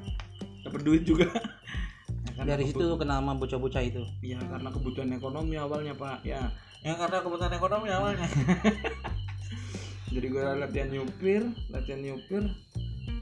dapat 0.62 0.86
duit 0.86 1.01
juga. 1.01 1.25
Ya, 2.38 2.46
karena 2.46 2.53
Dari 2.53 2.69
situ 2.69 2.86
lu 2.86 3.01
kenal 3.01 3.17
sama 3.17 3.34
bocah-bocah 3.34 3.81
itu. 3.81 4.03
ya 4.22 4.38
karena 4.38 4.69
kebutuhan 4.69 5.10
ekonomi 5.10 5.57
awalnya 5.57 5.98
pak. 5.98 6.22
Ya. 6.22 6.53
Ya 6.86 6.93
karena 6.93 7.25
kebutuhan 7.25 7.50
ekonomi 7.50 7.89
awalnya. 7.89 8.29
Jadi 10.13 10.27
gue 10.29 10.46
latihan 10.46 10.89
nyupir 10.93 11.50
latihan 11.74 11.98
nyupir. 11.98 12.46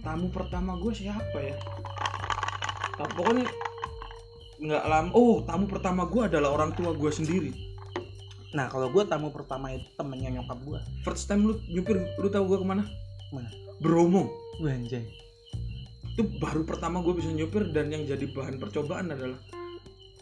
Tamu 0.04 0.36
pertama 0.36 0.76
gue 0.76 0.92
siapa 0.92 1.40
ya 1.40 1.56
pokoknya 2.96 3.46
nggak 4.56 4.84
lama 4.88 5.10
oh 5.12 5.44
tamu 5.44 5.68
pertama 5.68 6.08
gue 6.08 6.22
adalah 6.32 6.56
orang 6.56 6.72
tua 6.76 6.96
gue 6.96 7.12
sendiri 7.12 7.52
Nah 8.56 8.72
kalau 8.72 8.88
gue 8.88 9.04
tamu 9.04 9.36
pertama 9.36 9.68
itu 9.76 9.84
temennya 10.00 10.40
nyokap 10.40 10.56
gue. 10.64 10.80
first 11.04 11.28
time 11.28 11.44
lu 11.44 11.60
nyupir 11.68 12.00
lu 12.16 12.32
tahu 12.32 12.56
gue 12.56 12.58
ke 12.64 12.68
mana 12.68 12.88
Mana? 13.36 13.52
Bromo 13.84 14.32
Wanjay. 14.64 15.04
itu 16.16 16.24
baru 16.40 16.64
pertama 16.64 17.04
gue 17.04 17.12
bisa 17.20 17.28
nyupir 17.36 17.68
dan 17.76 17.92
yang 17.92 18.08
jadi 18.08 18.24
bahan 18.32 18.56
percobaan 18.56 19.12
adalah 19.12 19.36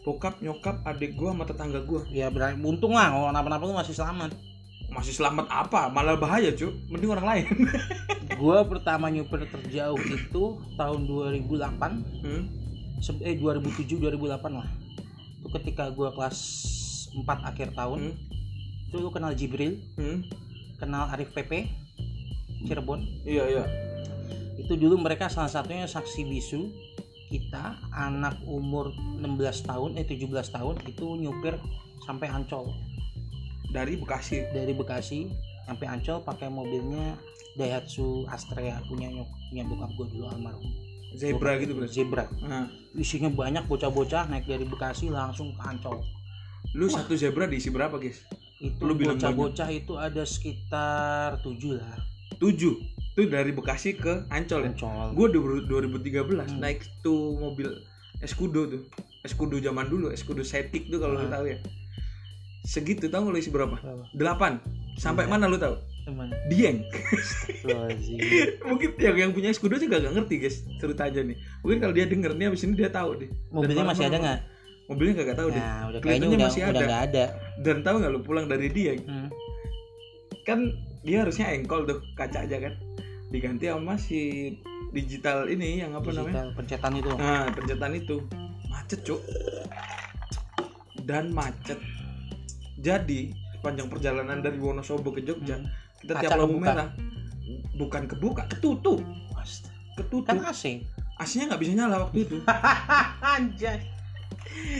bokap 0.02 0.42
nyokap 0.42 0.82
adik 0.82 1.14
gue 1.14 1.30
sama 1.30 1.46
tetangga 1.46 1.78
gue 1.86 2.02
Ya 2.10 2.26
berarti 2.26 2.58
untung 2.58 2.98
lah 2.98 3.14
kalau 3.14 3.30
kenapa-napa 3.30 3.62
lu 3.70 3.74
masih 3.78 3.94
selamat. 3.94 4.34
masih 4.90 5.14
selamat 5.14 5.46
apa 5.50 5.86
malah 5.94 6.18
bahaya 6.18 6.50
cuy 6.50 6.74
mending 6.90 7.14
orang 7.14 7.26
lain 7.26 7.46
Gua 8.34 8.66
pertama 8.66 9.08
nyupir 9.14 9.46
terjauh 9.46 10.00
itu 10.00 10.44
tahun 10.74 11.00
2008, 11.06 12.24
hmm? 12.24 12.42
Eh 13.20 13.36
2007 13.36 14.00
2008 14.00 14.52
lah. 14.54 14.68
Itu 15.40 15.48
ketika 15.60 15.90
gua 15.92 16.14
kelas 16.14 16.38
4 17.12 17.50
akhir 17.50 17.76
tahun. 17.76 18.12
Hmm? 18.12 18.90
Itu 18.90 19.02
lu 19.02 19.10
kenal 19.10 19.34
Jibril, 19.34 19.82
Hmm? 19.98 20.22
kenal 20.78 21.10
Arif 21.10 21.30
PP 21.32 21.70
Cirebon. 22.64 23.04
iya 23.24 23.44
iya 23.46 23.64
Itu 24.58 24.76
dulu 24.76 25.00
mereka 25.00 25.28
salah 25.28 25.50
satunya 25.50 25.84
saksi 25.88 26.24
bisu 26.24 26.70
kita 27.28 27.80
anak 27.90 28.38
umur 28.46 28.94
16 29.18 29.66
tahun 29.66 29.90
eh 29.98 30.06
17 30.06 30.30
tahun 30.54 30.76
itu 30.86 31.18
nyupir 31.18 31.58
sampai 32.06 32.30
Ancol 32.30 32.70
dari 33.74 33.98
Bekasi 33.98 34.46
dari 34.54 34.70
Bekasi 34.70 35.34
sampai 35.66 35.86
Ancol 35.90 36.22
pakai 36.22 36.46
mobilnya 36.46 37.18
Daihatsu 37.58 38.28
Astrea 38.30 38.78
punya 38.86 39.10
nyok 39.10 39.28
punya 39.50 39.62
bokap 39.66 39.90
gue 39.98 40.06
dulu 40.14 40.24
almarhum 40.30 40.83
zebra 41.14 41.56
gitu 41.58 41.72
berarti 41.74 41.94
Zebra. 42.02 42.24
Nah, 42.42 42.66
isinya 42.94 43.30
banyak 43.30 43.64
bocah-bocah 43.64 44.28
naik 44.28 44.46
dari 44.46 44.66
Bekasi 44.66 45.08
langsung 45.08 45.54
ke 45.54 45.62
Ancol 45.62 46.02
lu 46.74 46.90
satu 46.90 47.14
zebra 47.14 47.46
diisi 47.46 47.70
berapa 47.70 48.00
guys? 48.00 48.24
Itu 48.58 48.82
Lu 48.82 48.98
bilang 48.98 49.14
bocah-bocah 49.14 49.68
itu 49.70 49.94
ada 49.94 50.24
sekitar 50.26 51.38
tujuh 51.44 51.78
lah. 51.78 52.00
Tujuh? 52.40 52.74
Tuh 53.14 53.30
dari 53.30 53.54
Bekasi 53.54 53.94
ke 53.94 54.26
Ancol 54.26 54.66
ya? 54.66 54.74
Ancol. 54.74 55.14
gue 55.14 55.26
2013 55.70 56.50
Hmm. 56.50 56.58
naik 56.58 56.82
tuh 57.04 57.38
mobil 57.38 57.70
Escudo 58.18 58.66
tuh. 58.66 58.82
Escudo 59.22 59.60
zaman 59.60 59.86
dulu 59.86 60.10
Escudo 60.10 60.42
Setik 60.42 60.90
tuh 60.90 60.98
kalau 60.98 61.20
lu 61.20 61.28
Ah. 61.28 61.38
tahu 61.38 61.46
ya 61.52 61.58
segitu 62.64 63.06
tahu 63.06 63.20
nggak 63.22 63.34
lu 63.34 63.38
isi 63.38 63.50
berapa 63.50 63.76
Berapa? 63.76 64.04
delapan 64.10 64.52
sampai 64.94 65.24
Iya. 65.24 65.30
mana 65.30 65.44
lu 65.46 65.56
tahu 65.56 65.76
Teman. 66.04 66.28
Dieng 66.46 66.84
mungkin 68.68 68.90
yang 68.98 69.16
yang 69.18 69.30
punya 69.30 69.48
Escudo 69.48 69.76
juga 69.76 69.96
gak 69.98 70.12
ngerti 70.12 70.34
guys 70.38 70.56
ceritanya 70.76 71.20
nih 71.24 71.36
mungkin 71.60 71.78
kalau 71.78 71.92
dia 71.92 72.04
denger 72.04 72.32
nih 72.32 72.46
abis 72.46 72.62
ini 72.62 72.74
dia 72.74 72.88
tahu 72.88 73.16
nih 73.16 73.28
Mobilnya 73.50 73.84
masih 73.86 74.04
ada 74.06 74.18
nggak? 74.18 74.40
mobilnya 74.84 75.12
gak 75.18 75.32
tahu 75.34 75.48
deh 75.48 75.58
Nah, 75.58 75.80
udah 75.88 75.98
kayaknya 75.98 76.28
udah 76.28 76.40
masih 76.46 76.60
udah 76.62 76.82
ada. 76.82 76.96
ada. 77.02 77.24
dan 77.58 77.76
tahu 77.80 77.94
nggak 77.98 78.10
lu 78.10 78.20
pulang 78.20 78.46
dari 78.46 78.68
Dieng 78.68 79.00
Hmm. 79.02 79.28
kan 80.42 80.60
dia 81.00 81.20
harusnya 81.20 81.48
engkol 81.50 81.84
tuh 81.84 82.04
kaca 82.12 82.44
aja 82.44 82.56
kan 82.58 82.72
diganti 83.26 83.66
sama 83.66 83.96
si 83.96 84.52
digital 84.90 85.48
ini 85.48 85.80
yang 85.80 85.92
apa 85.92 86.06
namanya 86.06 86.44
Digital 86.44 86.48
pencetan 86.54 86.92
itu. 86.94 87.10
nah 87.14 87.44
pencetan 87.50 87.92
itu 87.94 88.16
macet 88.66 89.00
cuk 89.02 89.20
dan 91.02 91.28
macet 91.30 91.80
jadi 92.84 93.32
panjang 93.58 93.88
perjalanan 93.88 94.38
dari 94.38 94.60
Wonosobo 94.60 95.08
ke 95.08 95.24
Jogja 95.24 95.56
Hmm. 95.56 95.72
kita 95.98 96.12
Kaca 96.14 96.22
tiap 96.22 96.36
lampu 96.36 96.58
merah 96.58 96.92
bukan 97.74 98.04
kebuka 98.04 98.44
ketutup 98.46 99.00
ketutup 99.94 100.28
Kan 100.28 100.44
AC. 100.44 100.84
asnya 101.16 101.48
nggak 101.48 101.60
bisa 101.60 101.72
nyala 101.72 102.04
waktu 102.04 102.18
itu. 102.22 102.36
Anjay. 103.34 103.78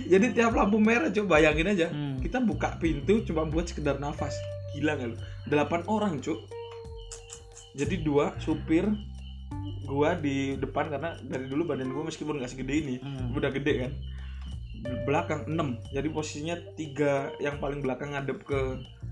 jadi 0.04 0.26
tiap 0.32 0.52
lampu 0.52 0.76
merah 0.76 1.08
coba 1.08 1.38
bayangin 1.38 1.64
aja. 1.66 1.86
Hmm. 1.88 2.18
kita 2.18 2.38
buka 2.38 2.76
pintu 2.76 3.24
cuma 3.24 3.42
buat 3.44 3.64
sekedar 3.64 3.96
nafas. 3.96 4.36
Gila 4.72 4.94
nggak 4.94 5.08
lu? 5.08 5.16
Delapan 5.46 5.80
orang 5.86 6.18
cuk. 6.18 6.44
Jadi 7.74 8.02
dua 8.02 8.34
supir 8.36 8.84
gua 9.84 10.14
di 10.14 10.56
depan 10.56 10.88
karena 10.88 11.14
dari 11.20 11.46
dulu 11.46 11.64
badan 11.64 11.88
gua 11.88 12.04
meskipun 12.04 12.36
nggak 12.36 12.50
segede 12.50 12.74
ini 12.76 12.94
Hmm. 12.98 13.32
udah 13.32 13.50
gede 13.50 13.72
kan 13.80 13.92
belakang 15.04 15.48
6 15.48 15.56
jadi 15.92 16.08
posisinya 16.08 16.56
tiga 16.76 17.32
yang 17.40 17.56
paling 17.56 17.80
belakang 17.80 18.12
ngadep 18.12 18.44
ke 18.44 18.60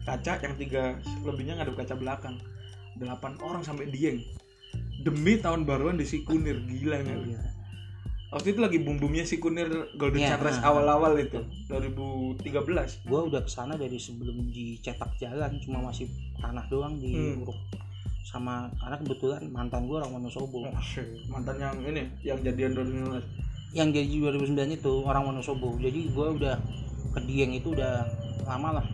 kaca 0.04 0.36
yang 0.40 0.54
tiga 0.56 0.96
lebihnya 1.24 1.56
ngadep 1.60 1.76
kaca 1.76 1.94
belakang 1.96 2.36
delapan 2.96 3.32
orang 3.40 3.64
sampai 3.64 3.88
dieng 3.88 4.20
demi 5.00 5.40
tahun 5.40 5.64
baruan 5.64 5.96
di 5.96 6.06
Sikunir 6.06 6.60
gila 6.64 7.00
nggak? 7.02 7.18
Gila. 7.24 7.42
waktu 8.32 8.48
itu 8.56 8.60
lagi 8.60 8.78
bum 8.80 8.96
bumnya 8.96 9.24
Sikunir 9.24 9.68
Golden 9.96 10.22
Sunrise 10.22 10.60
nah. 10.60 10.68
awal-awal 10.72 11.12
itu 11.18 11.40
2013 11.68 13.08
Gua 13.08 13.28
udah 13.28 13.40
ke 13.44 13.50
sana 13.50 13.76
dari 13.76 13.96
sebelum 13.96 14.48
dicetak 14.48 15.16
jalan 15.18 15.56
cuma 15.60 15.84
masih 15.84 16.08
tanah 16.38 16.64
doang 16.68 16.96
di 16.96 17.12
Hmm. 17.12 17.42
uruk 17.44 17.58
sama 18.22 18.70
karena 18.80 18.96
kebetulan 18.96 19.42
mantan 19.50 19.84
gua 19.84 20.00
orang 20.00 20.16
Wonosobo. 20.22 20.64
mantan 21.28 21.56
yang 21.60 21.76
ini 21.84 22.02
yang 22.24 22.38
jadian 22.40 22.72
2019 22.72 23.41
Yang 23.72 23.88
jadi 23.96 24.06
2009 24.36 24.52
itu 24.74 24.92
orang 25.02 25.24
Wonosobo. 25.26 25.76
Jadi 25.76 26.12
gua 26.12 26.32
udah 26.32 26.56
ke 27.12 27.20
Dieng 27.24 27.52
itu 27.52 27.72
udah 27.72 28.04
lama 28.44 28.80
lah. 28.80 28.86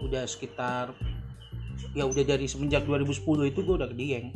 Udah 0.00 0.22
sekitar 0.24 0.94
ya 1.94 2.02
udah 2.02 2.24
dari 2.24 2.46
semenjak 2.46 2.82
2010 2.82 3.22
itu 3.46 3.60
gua 3.62 3.74
udah 3.76 3.88
ke 3.90 3.96
Dieng. 3.96 4.30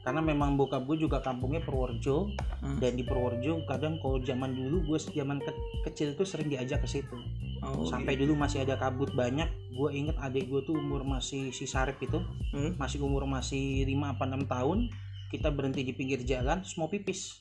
Karena 0.00 0.24
memang 0.24 0.56
bokap 0.56 0.88
gue 0.88 0.96
juga 0.98 1.20
kampungnya 1.20 1.60
Purworejo 1.60 2.32
Hmm. 2.60 2.76
dan 2.76 2.92
di 2.92 3.04
Purworejo 3.04 3.64
kadang 3.64 3.96
kalau 3.96 4.16
zaman 4.18 4.52
dulu 4.52 4.80
gue 4.86 4.98
zaman 5.02 5.36
ke- 5.38 5.52
kecil 5.82 6.12
tuh 6.12 6.24
sering 6.24 6.48
diajak 6.48 6.80
ke 6.80 6.88
situ. 6.90 7.16
oh, 7.60 7.84
sampai 7.84 8.16
dulu 8.16 8.32
masih 8.34 8.64
ada 8.64 8.76
kabut 8.76 9.12
banyak 9.12 9.44
gue 9.70 9.88
inget 9.92 10.16
adik 10.16 10.48
gue 10.48 10.60
tuh 10.62 10.72
umur 10.72 11.04
masih 11.04 11.52
si 11.52 11.64
Sarip 11.64 12.00
itu 12.00 12.16
Hmm. 12.50 12.72
masih 12.76 13.00
umur 13.00 13.24
masih 13.24 13.84
5 13.84 14.08
apa 14.10 14.24
6 14.24 14.44
tahun 14.46 14.88
kita 15.28 15.48
berhenti 15.50 15.84
di 15.84 15.92
pinggir 15.92 16.20
jalan 16.22 16.60
terus 16.60 16.72
mau 16.74 16.88
pipis 16.88 17.36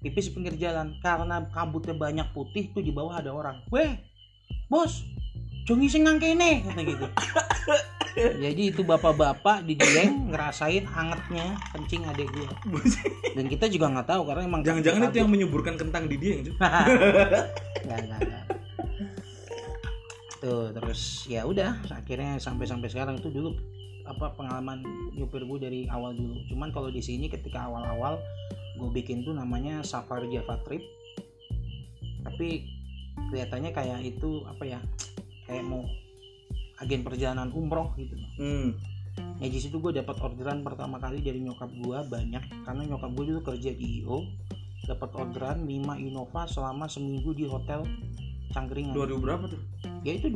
pipis 0.00 0.32
pinggir 0.32 0.56
jalan. 0.56 0.96
Karena 1.04 1.44
kabutnya 1.52 1.94
banyak 1.96 2.28
putih 2.32 2.72
tuh 2.72 2.82
di 2.84 2.92
bawah 2.92 3.20
ada 3.20 3.30
orang. 3.32 3.60
Weh 3.72 3.96
bos 4.66 5.06
jongi 5.66 5.86
sing 5.86 6.02
nang 6.02 6.18
kene 6.18 6.66
kata 6.66 6.82
gitu. 6.82 7.06
Jadi 8.18 8.74
itu 8.74 8.82
bapak-bapak 8.82 9.62
di 9.62 9.78
Dieng 9.78 10.34
ngerasain 10.34 10.82
angetnya 10.90 11.54
kencing 11.70 12.02
adik 12.10 12.26
gue 12.34 12.48
dan 13.38 13.46
kita 13.46 13.70
juga 13.70 13.86
nggak 13.86 14.08
tahu 14.10 14.22
karena 14.26 14.42
emang 14.50 14.62
jangan-jangan 14.66 15.10
itu 15.10 15.18
yang 15.22 15.30
menyuburkan 15.30 15.74
kentang 15.78 16.10
di 16.10 16.18
yang 16.18 16.42
nggak 17.86 17.98
nggak 18.10 18.20
nggak. 18.20 18.44
tuh 20.42 20.74
terus 20.74 21.28
ya 21.30 21.46
udah 21.46 21.78
akhirnya 21.86 22.40
sampai 22.42 22.66
sampai 22.66 22.88
sekarang 22.90 23.20
itu 23.20 23.30
dulu 23.30 23.54
apa 24.10 24.34
pengalaman 24.34 24.82
nyupir 25.14 25.46
gue 25.46 25.58
dari 25.62 25.80
awal 25.86 26.12
dulu. 26.18 26.42
Cuman 26.50 26.74
kalau 26.74 26.90
di 26.90 26.98
sini 26.98 27.30
ketika 27.30 27.70
awal-awal 27.70 28.18
gue 28.76 28.90
bikin 28.90 29.22
tuh 29.22 29.32
namanya 29.32 29.86
Safari 29.86 30.26
Java 30.34 30.58
Trip. 30.66 30.82
Tapi 32.26 32.66
kelihatannya 33.30 33.70
kayak 33.70 34.00
itu 34.02 34.42
apa 34.50 34.64
ya 34.66 34.80
kayak 35.46 35.64
mau 35.64 35.86
agen 36.82 37.06
perjalanan 37.06 37.54
umroh 37.54 37.94
gitu. 38.00 38.16
Hmm. 38.40 38.74
ya 39.42 39.50
di 39.50 39.58
situ 39.60 39.82
gue 39.82 39.92
dapat 39.92 40.16
orderan 40.22 40.64
pertama 40.64 40.96
kali 40.96 41.20
dari 41.20 41.38
nyokap 41.44 41.70
gue 41.70 41.98
banyak. 42.08 42.66
Karena 42.66 42.82
nyokap 42.88 43.10
gue 43.14 43.24
dulu 43.30 43.40
kerja 43.54 43.70
di 43.72 44.02
IO 44.02 44.26
dapat 44.88 45.10
orderan 45.14 45.68
5 45.68 46.02
Innova 46.02 46.48
selama 46.50 46.90
seminggu 46.90 47.36
di 47.36 47.46
hotel 47.46 47.86
Cangkringan. 48.50 48.96
2000 48.96 49.22
berapa 49.22 49.44
tuh? 49.46 49.62
Ya 50.02 50.18
itu 50.18 50.26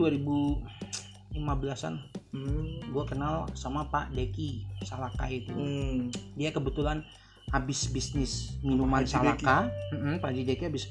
2015an 1.35 1.95
hmm. 2.31 2.95
gue 2.95 3.05
kenal 3.05 3.51
sama 3.53 3.91
Pak 3.91 4.15
Deki 4.15 4.63
Salaka 4.83 5.27
itu. 5.27 5.51
Hmm. 5.51 6.09
dia 6.39 6.55
kebetulan 6.55 7.03
habis 7.51 7.91
bisnis 7.91 8.55
minuman 8.63 9.03
Haji 9.03 9.13
Salaka. 9.13 9.69
Mm-mm, 9.93 10.23
Pak 10.23 10.31
Deki 10.33 10.65
habis 10.65 10.89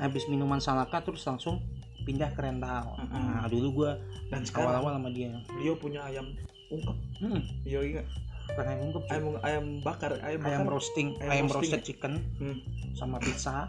habis 0.00 0.24
minuman 0.26 0.58
Salaka 0.58 1.04
terus 1.04 1.20
langsung 1.22 1.60
pindah 2.02 2.32
ke 2.32 2.40
rental 2.40 2.96
Mm-mm. 2.96 3.12
nah 3.12 3.44
dulu 3.46 3.84
gue 3.84 3.90
dan 4.32 4.40
awal-awal 4.50 4.96
sama 4.96 5.08
dia. 5.12 5.28
beliau 5.52 5.76
punya 5.76 6.00
ayam 6.04 6.24
ungkep. 6.68 6.96
Hmm, 7.20 7.40
iya 7.64 7.80
iya 7.80 8.02
karena 8.48 8.80
ungkep 8.80 9.04
ayam 9.08 9.24
ayam 9.44 9.64
bakar 9.80 10.12
ayam 10.24 10.40
bakar. 10.40 10.52
Ayam 10.56 10.64
roasting 10.68 11.08
Ayam 11.20 11.28
ayam, 11.28 11.46
roasting. 11.48 11.60
roasted 11.68 11.82
chicken 11.84 12.12
Hmm. 12.40 12.56
sama 12.92 13.16
pizza 13.20 13.68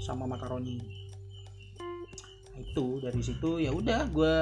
sama 0.00 0.24
makaroni. 0.28 0.80
Nah, 2.52 2.60
itu 2.60 3.00
dari 3.00 3.20
situ 3.20 3.56
ya 3.56 3.72
udah 3.72 4.04
gue 4.08 4.36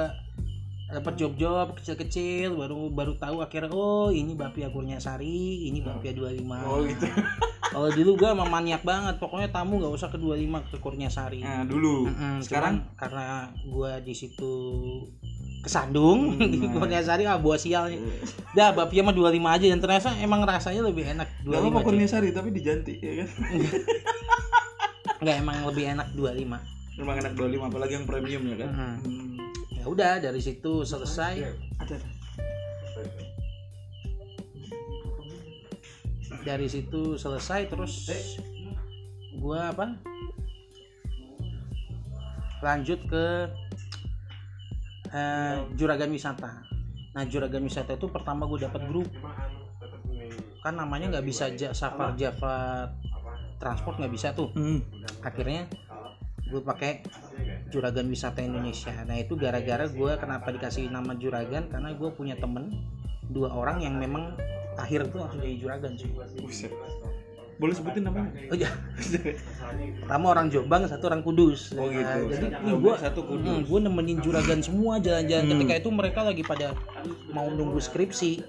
dapat 0.91 1.13
job-job 1.15 1.73
kecil-kecil 1.73 2.51
baru 2.51 2.87
baru 2.87 3.15
tahu 3.15 3.39
akhirnya 3.39 3.71
oh 3.71 4.11
ini 4.11 4.35
Bapia 4.35 4.67
Kurniasari 4.67 5.65
ini 5.65 5.79
Bapia 5.79 6.11
25 6.11 6.43
oh 6.61 6.83
gitu. 6.83 7.05
Kalau 7.71 7.87
dulu 7.87 8.19
gue 8.19 8.27
emang 8.27 8.51
maniak 8.51 8.83
banget 8.83 9.15
pokoknya 9.15 9.47
tamu 9.47 9.79
nggak 9.79 9.95
usah 9.95 10.11
ke 10.11 10.19
25 10.19 10.43
ke 10.67 10.77
Kurniasari 10.77 11.39
nah 11.39 11.63
dulu. 11.63 12.05
Mm-mm, 12.05 12.43
sekarang? 12.43 12.83
cuman 12.83 12.99
karena 12.99 13.25
gue 13.63 13.91
di 14.03 14.13
situ 14.13 14.51
kesandung 15.61 16.35
Hmm, 16.35 16.49
di 16.51 16.59
nah. 16.59 16.75
Kurniasari 16.75 17.23
ah 17.23 17.39
buah 17.39 17.55
sialnya 17.55 17.95
dah 18.51 18.75
Bapia 18.75 19.01
mah 19.01 19.15
25 19.15 19.31
aja 19.47 19.65
dan 19.67 19.79
ternyata 19.79 20.09
emang 20.17 20.43
rasanya 20.43 20.83
lebih 20.83 21.07
enak 21.07 21.31
Gak 21.41 21.55
25 21.55 21.63
apa 21.63 21.71
cuy. 21.71 21.85
Kurniasari 21.87 22.29
tapi 22.31 22.49
dijanti 22.51 22.93
ya 22.97 23.23
kan? 23.23 23.27
Nggak 25.17 25.35
emang 25.37 25.57
lebih 25.63 25.83
enak 25.89 26.07
25 26.11 26.99
memang 26.99 27.15
enak 27.17 27.33
25 27.33 27.69
apalagi 27.71 27.93
yang 27.95 28.05
premium 28.05 28.43
ya 28.45 28.55
kan? 28.59 28.69
Mhm. 28.69 28.95
Hmm. 28.99 29.40
Ya 29.81 29.85
udah 29.89 30.21
dari 30.21 30.37
situ 30.37 30.85
selesai. 30.85 31.41
ada 31.81 31.97
dari 36.45 36.67
situ 36.69 37.17
selesai 37.17 37.65
terus 37.65 38.05
gua 39.41 39.73
apa? 39.73 39.97
Lanjut 42.61 43.01
ke 43.09 43.25
eh, 45.09 45.57
juragan 45.73 46.13
wisata 46.13 46.69
nah 47.11 47.27
juragan 47.27 47.67
wisata 47.67 47.99
itu 47.99 48.07
pertama 48.07 48.47
gue 48.47 48.63
dapat 48.63 48.87
grup. 48.87 49.09
Kan 50.63 50.79
namanya 50.79 51.17
nggak 51.17 51.25
bisa 51.27 51.51
Safar 51.75 52.15
Java 52.15 52.87
transport 53.59 53.99
nggak 53.99 54.13
bisa 54.13 54.31
tuh. 54.31 54.47
Hmm. 54.55 54.79
akhirnya 55.21 55.67
gue 56.51 56.61
pakai 56.61 57.01
juragan 57.71 58.11
wisata 58.11 58.43
Indonesia. 58.43 58.91
Nah 59.07 59.15
itu 59.15 59.39
gara-gara 59.39 59.87
gue 59.87 60.11
kenapa 60.19 60.51
dikasih 60.51 60.91
nama 60.91 61.15
juragan? 61.15 61.71
Karena 61.71 61.95
gue 61.95 62.09
punya 62.11 62.35
temen 62.35 62.75
dua 63.31 63.55
orang 63.55 63.79
yang 63.79 63.95
memang 63.95 64.35
akhir 64.75 65.07
tuh 65.15 65.23
langsung 65.23 65.39
jadi 65.39 65.55
juragan 65.57 65.95
sih. 65.95 66.11
Buset. 66.11 66.71
boleh 67.61 67.77
sebutin 67.77 68.09
namanya? 68.09 68.33
Oh 68.49 68.57
ya 68.57 68.73
pertama 70.01 70.33
orang 70.33 70.49
Jombang 70.49 70.89
satu 70.89 71.13
orang 71.13 71.21
Kudus. 71.21 71.77
Oh, 71.77 71.93
gitu. 71.93 72.01
Nah, 72.01 72.25
jadi 72.25 72.47
Satu 72.57 72.65
nih 72.65 72.73
gue 72.73 72.93
satu 72.97 73.21
Kudus. 73.21 73.69
gue 73.69 73.79
nemenin 73.85 74.17
juragan 74.17 74.59
semua 74.65 74.97
jalan-jalan. 74.97 75.45
Hmm. 75.45 75.51
ketika 75.53 75.73
itu 75.77 75.89
mereka 75.93 76.19
lagi 76.25 76.41
pada 76.41 76.73
mau 77.29 77.45
nunggu 77.53 77.77
skripsi. 77.77 78.41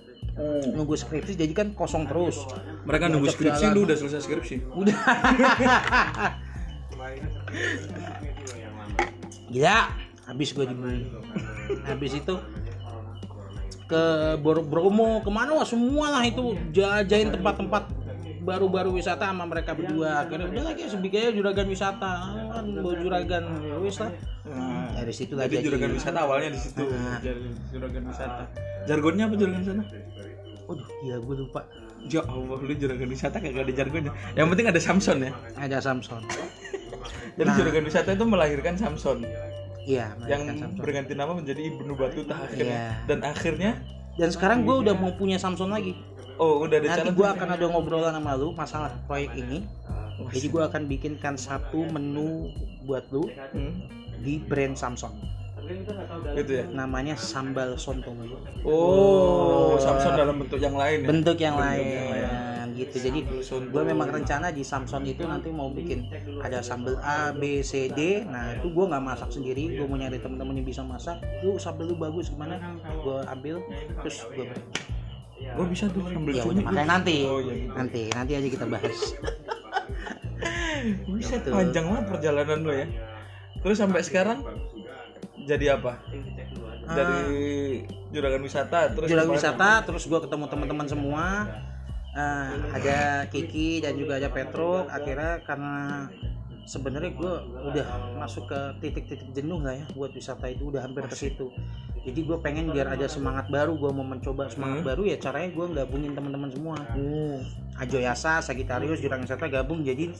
Nunggu 0.72 0.96
skripsi 0.96 1.36
jadi 1.36 1.52
kan 1.52 1.76
kosong 1.76 2.08
terus. 2.08 2.40
Mereka 2.88 3.12
nunggu 3.12 3.28
skripsi 3.28 3.68
jalan. 3.68 3.76
lu 3.76 3.80
udah 3.84 3.96
selesai 4.00 4.24
skripsi? 4.24 4.64
Udah 4.72 4.96
gila 9.52 9.78
habis 10.24 10.48
gue 10.56 10.64
dibully 10.64 11.04
habis 11.84 12.12
itu 12.16 12.34
ke 13.90 14.02
Bromo 14.40 15.20
ke 15.20 15.28
mana 15.28 15.52
wah 15.52 15.66
semua 15.68 16.08
lah 16.18 16.22
itu 16.24 16.56
jajain 16.72 17.28
tempat-tempat 17.28 17.92
baru-baru 18.42 18.96
wisata 18.96 19.30
sama 19.30 19.46
mereka 19.46 19.76
berdua 19.76 20.26
akhirnya 20.26 20.50
udah 20.50 20.64
lagi 20.72 20.88
sebigaya 20.90 21.30
juragan 21.30 21.68
wisata 21.68 22.34
kan 22.50 22.64
bawa 22.80 22.94
juragan 22.98 23.44
ya 23.62 23.76
wis 23.78 24.00
lah 24.02 24.10
Nah, 24.42 24.90
dari 24.92 25.14
situ 25.14 25.32
jadi 25.38 25.56
juragan 25.62 25.94
wisata 25.94 26.18
awalnya 26.26 26.50
di 26.52 26.60
situ. 26.60 26.82
Nah. 26.82 27.18
Jadi 27.22 27.48
juragan 27.70 28.02
wisata. 28.10 28.44
Jargonnya 28.90 29.24
apa 29.30 29.34
juragan 29.38 29.60
wisata? 29.62 29.82
Waduh, 30.66 30.88
iya 31.06 31.16
gue 31.22 31.34
lupa. 31.46 31.60
Ya 32.10 32.22
Allah, 32.26 32.58
lu 32.58 32.72
juragan 32.74 33.08
wisata 33.08 33.36
kagak 33.38 33.62
ada 33.70 33.72
jargonnya. 33.72 34.12
Yang 34.34 34.46
penting 34.50 34.66
ada 34.66 34.80
Samson 34.82 35.16
ya. 35.22 35.32
Ada 35.54 35.78
Samson. 35.78 36.22
Jadi 37.32 37.50
juragan 37.52 37.82
wisata 37.82 38.10
itu 38.12 38.24
melahirkan 38.24 38.74
Samson 38.76 39.24
Iya, 39.82 40.14
yang 40.24 40.46
Samson. 40.46 40.78
berganti 40.78 41.12
nama 41.12 41.32
menjadi 41.32 41.74
Ibnu 41.74 41.92
Batuta 41.92 42.38
akhirnya. 42.38 42.70
Iya. 42.70 42.88
Dan 43.04 43.18
akhirnya 43.22 43.72
Dan 44.14 44.28
sekarang 44.28 44.62
gue 44.62 44.76
udah 44.78 44.94
mau 44.94 45.10
punya 45.12 45.40
Samson 45.40 45.68
lagi. 45.68 45.96
oh 46.36 46.62
udah 46.62 46.76
ada 46.76 46.88
Nanti 47.02 47.10
gue 47.12 47.28
akan 47.28 47.48
ada 47.50 47.64
ngobrolan 47.66 48.12
sama 48.12 48.32
lu 48.34 48.52
masalah 48.52 48.92
proyek 49.04 49.32
ini. 49.34 49.64
Jadi 50.30 50.46
gue 50.48 50.62
akan 50.62 50.82
bikinkan 50.86 51.34
satu 51.34 51.88
menu 51.88 52.52
buat 52.82 53.08
lu 53.08 53.26
Hmm, 53.50 53.88
di 54.20 54.38
brand 54.38 54.76
Samson. 54.76 55.10
Gitu 56.34 56.52
ya. 56.52 56.64
Namanya 56.68 57.14
sambal 57.14 57.74
sonto. 57.76 58.10
Oh, 58.62 59.76
Samson 59.76 60.14
dalam 60.14 60.36
bentuk 60.38 60.58
yang 60.58 60.74
lain 60.74 61.02
ya. 61.02 61.08
Bentuk 61.08 61.38
yang 61.38 61.56
Bentuk 61.56 61.66
lain 61.66 61.86
yang 61.86 62.08
lain. 62.10 62.68
gitu. 62.72 62.96
Jadi 62.98 63.20
gue 63.68 63.82
memang 63.84 64.08
rencana 64.08 64.48
di 64.48 64.64
Samson 64.64 65.04
itu 65.04 65.22
nanti 65.22 65.52
mau 65.52 65.68
bikin 65.68 66.08
ada 66.40 66.64
sambal 66.64 66.96
A, 66.98 67.30
B, 67.30 67.60
C, 67.60 67.88
D. 67.88 68.24
Nah 68.24 68.56
itu 68.56 68.72
gue 68.72 68.84
nggak 68.88 69.02
masak 69.02 69.28
sendiri. 69.28 69.76
Gue 69.76 69.84
mau 69.84 70.00
nyari 70.00 70.16
temen-temen 70.16 70.56
yang 70.56 70.66
bisa 70.66 70.80
masak. 70.80 71.20
Lu 71.44 71.60
sambal 71.60 71.86
lu 71.86 71.94
bagus 71.94 72.32
gimana? 72.32 72.56
Gue 73.04 73.20
ambil 73.28 73.60
terus 74.00 74.24
gue 74.30 74.48
Gue 75.42 75.66
bisa 75.68 75.90
tuh 75.90 76.06
sambil 76.06 76.38
ya 76.38 76.46
udah 76.46 76.64
makanya 76.64 76.86
nanti 76.86 77.26
Oh 77.26 77.42
iya. 77.42 77.66
gitu. 77.66 77.74
nanti 77.74 78.02
nanti 78.14 78.32
aja 78.38 78.46
kita 78.46 78.62
bahas 78.64 78.94
Bisa 81.18 81.34
tuh. 81.42 81.50
Panjang 81.50 81.84
banget 81.90 82.04
perjalanan 82.08 82.58
lo 82.62 82.72
ya. 82.72 82.86
Terus 83.60 83.76
sampai 83.78 84.02
sekarang 84.02 84.38
jadi 85.46 85.78
apa? 85.78 85.98
Dari 86.82 87.22
juragan 88.12 88.42
wisata 88.44 88.92
terus 88.92 89.08
juragan 89.08 89.32
wisata 89.34 89.70
terus 89.86 90.04
gue 90.06 90.20
ketemu 90.20 90.44
teman-teman 90.50 90.86
semua. 90.86 91.26
Eh, 92.12 92.52
ada 92.76 93.24
Kiki 93.32 93.80
dan 93.80 93.96
juga 93.96 94.20
ada 94.20 94.28
Petro 94.28 94.84
akhirnya 94.84 95.40
karena 95.48 96.12
sebenarnya 96.64 97.12
gue 97.12 97.34
udah 97.64 97.86
masuk 98.16 98.46
ke 98.46 98.60
titik-titik 98.80 99.28
jenuh 99.32 99.58
lah 99.58 99.74
ya 99.74 99.84
buat 99.92 100.10
wisata 100.10 100.46
itu 100.46 100.68
udah 100.68 100.80
hampir 100.80 101.02
ke 101.04 101.16
situ 101.16 101.50
jadi 102.00 102.18
gue 102.18 102.38
pengen 102.38 102.66
biar 102.68 102.88
ada 102.88 103.06
semangat 103.06 103.46
baru 103.46 103.74
gue 103.74 103.90
mau 103.90 104.02
mencoba 104.02 104.46
semangat 104.46 104.70
Hmm. 104.74 104.88
baru 104.88 105.02
ya 105.04 105.16
caranya 105.16 105.50
gue 105.50 105.66
gabungin 105.72 106.12
teman-teman 106.12 106.50
semua 106.50 106.74
Oh, 106.92 107.38
Ajo 107.74 107.96
Yasa 107.96 108.38
Sagitarius 108.38 108.98
juragan 108.98 109.22
wisata 109.22 109.46
gabung 109.46 109.80
jadi 109.80 110.10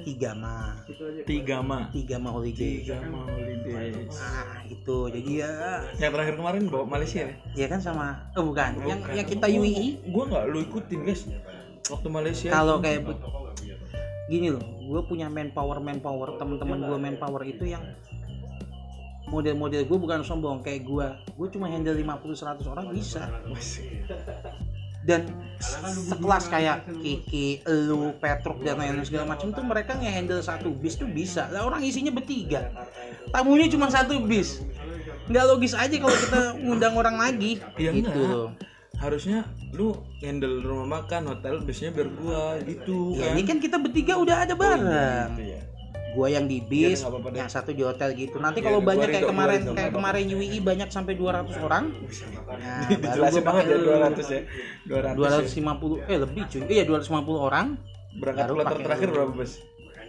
tiga 0.00 0.32
ma 0.32 0.76
tiga 1.24 1.58
ma. 1.60 1.88
tiga 1.90 2.16
ma 2.16 2.28
holiday 2.30 2.80
Tiga 2.80 2.96
ma 3.02 3.24
holidays. 3.26 4.16
ah 4.16 4.60
itu 4.64 4.96
jadi 5.10 5.30
ya 5.38 5.52
Yang 5.98 6.10
terakhir 6.12 6.34
kemarin 6.36 6.62
bawa 6.66 6.84
Malaysia 6.86 7.20
ya? 7.22 7.32
ya 7.56 7.66
kan 7.66 7.80
sama 7.80 8.20
oh 8.34 8.44
bukan 8.46 8.76
yang 8.82 9.00
Bukan. 9.00 9.14
yang 9.14 9.26
kita 9.26 9.46
E. 9.46 9.54
UI 9.54 9.86
Gue 10.06 10.24
nggak 10.26 10.44
lu 10.46 10.58
ikutin 10.62 11.00
guys. 11.02 11.22
Waktu 11.82 12.08
Malaysia. 12.08 12.48
kalau 12.48 12.78
kayak 12.78 13.02
gini 14.30 14.54
loh 14.54 14.62
gue 14.62 15.00
punya 15.10 15.26
manpower 15.26 15.82
manpower 15.82 16.38
teman-teman 16.38 16.78
gue 16.86 16.98
manpower 17.02 17.42
itu 17.42 17.66
yang 17.66 17.82
model-model 19.26 19.82
gue 19.90 19.98
bukan 19.98 20.22
sombong 20.22 20.62
kayak 20.62 20.86
gue 20.86 21.06
gue 21.34 21.48
cuma 21.50 21.66
handle 21.66 21.98
50-100 21.98 22.66
orang 22.70 22.86
bisa. 22.94 23.26
Dan 25.00 25.32
sekelas 26.12 26.52
kayak 26.52 26.84
Kiki, 27.00 27.64
Elu, 27.64 28.12
Petruk 28.20 28.60
dan 28.60 28.76
lain-lain 28.76 29.00
segala 29.08 29.32
macam 29.32 29.48
tuh 29.48 29.64
mereka 29.64 29.96
nge-handle 29.96 30.44
satu 30.44 30.76
bis 30.76 31.00
tuh 31.00 31.08
bisa. 31.08 31.48
Lah 31.48 31.64
orang 31.64 31.80
isinya 31.80 32.12
bertiga. 32.12 32.68
Tamunya 33.32 33.72
cuma 33.72 33.88
satu 33.88 34.20
bis. 34.28 34.60
Nggak 35.24 35.44
logis 35.48 35.72
aja 35.72 35.96
kalau 35.96 36.12
kita 36.12 36.40
ngundang 36.60 36.94
orang 37.00 37.16
lagi. 37.16 37.64
Iya, 37.80 37.96
gitu 37.96 38.20
loh 38.20 38.52
harusnya 39.00 39.38
lu 39.72 39.90
handle 40.20 40.60
rumah 40.60 41.00
makan 41.00 41.24
hotel 41.26 41.58
biasanya 41.58 41.90
biar 41.90 42.08
gua 42.12 42.60
gitu 42.62 43.16
ya 43.16 43.26
kan 43.26 43.32
ini 43.32 43.42
kan 43.42 43.56
kita 43.58 43.76
bertiga 43.76 44.14
udah 44.14 44.44
ada 44.44 44.54
bareng 44.54 45.32
Gitu 45.34 45.44
ya. 45.48 45.60
gua 46.10 46.26
yang 46.26 46.44
di 46.44 46.58
bis, 46.60 46.98
Iya, 46.98 47.00
nggak 47.00 47.12
apa-apa 47.12 47.28
deh. 47.28 47.38
yang 47.38 47.46
satu 47.48 47.70
di 47.70 47.80
hotel 47.80 48.10
gitu. 48.12 48.36
Nanti 48.36 48.58
Iya, 48.58 48.66
kalau 48.66 48.80
banyak 48.82 49.08
kayak 49.08 49.24
kemarin 49.24 49.60
kayak 49.62 49.78
dong. 49.86 49.94
kemarin 49.94 50.24
UII 50.28 50.58
banyak 50.60 50.88
sampai 50.90 51.14
200 51.14 51.54
orang. 51.56 51.84
Nah, 51.86 52.88
baru 53.06 53.22
gua 53.22 53.40
banget 53.40 53.64
ya 53.64 53.76
pakai 53.78 53.78
200 53.78 54.26
ya 54.26 54.40
200, 54.90 55.14
ya. 55.14 55.14
250 55.14 56.02
eh 56.04 56.18
lebih 56.18 56.42
cuy. 56.44 56.60
Iya 56.68 56.82
250 56.84 57.14
orang. 57.40 57.66
berangkat 58.12 58.42
baru 58.42 58.54
kloter 58.58 58.78
terakhir 58.82 59.08
berapa 59.08 59.32
bus 59.32 59.52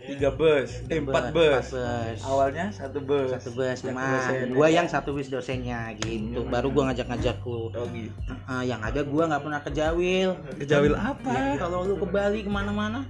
tiga 0.02 0.30
bus. 0.34 0.70
Eh 0.90 0.98
empat 1.00 1.30
bus. 1.30 1.66
Empat 1.70 1.74
bus. 1.74 2.20
awalnya 2.26 2.66
satu 2.74 3.00
bus. 3.02 3.30
Satu 3.38 3.50
bus 3.54 3.80
dosen. 3.86 4.48
gua 4.54 4.68
yang 4.68 4.88
satu 4.90 5.10
bus 5.14 5.28
dosennya 5.30 5.94
gitu. 6.02 6.42
Baru 6.50 6.74
gua 6.74 6.92
ngajak-ngajak 6.92 7.38
lu. 7.46 7.70
oh 7.70 7.88
gitu. 7.94 8.16
Heeh, 8.28 8.62
yang 8.68 8.82
ada 8.82 9.02
gua 9.06 9.24
nggak 9.30 9.42
pernah 9.46 9.62
ke 9.62 9.72
Jawil. 9.72 10.30
kejawil 10.58 10.94
apa? 10.98 11.32
Ya, 11.32 11.56
kalau 11.62 11.86
lu 11.86 11.96
ke 11.98 12.08
Bali 12.10 12.40
ke 12.42 12.52
mana-mana? 12.52 13.06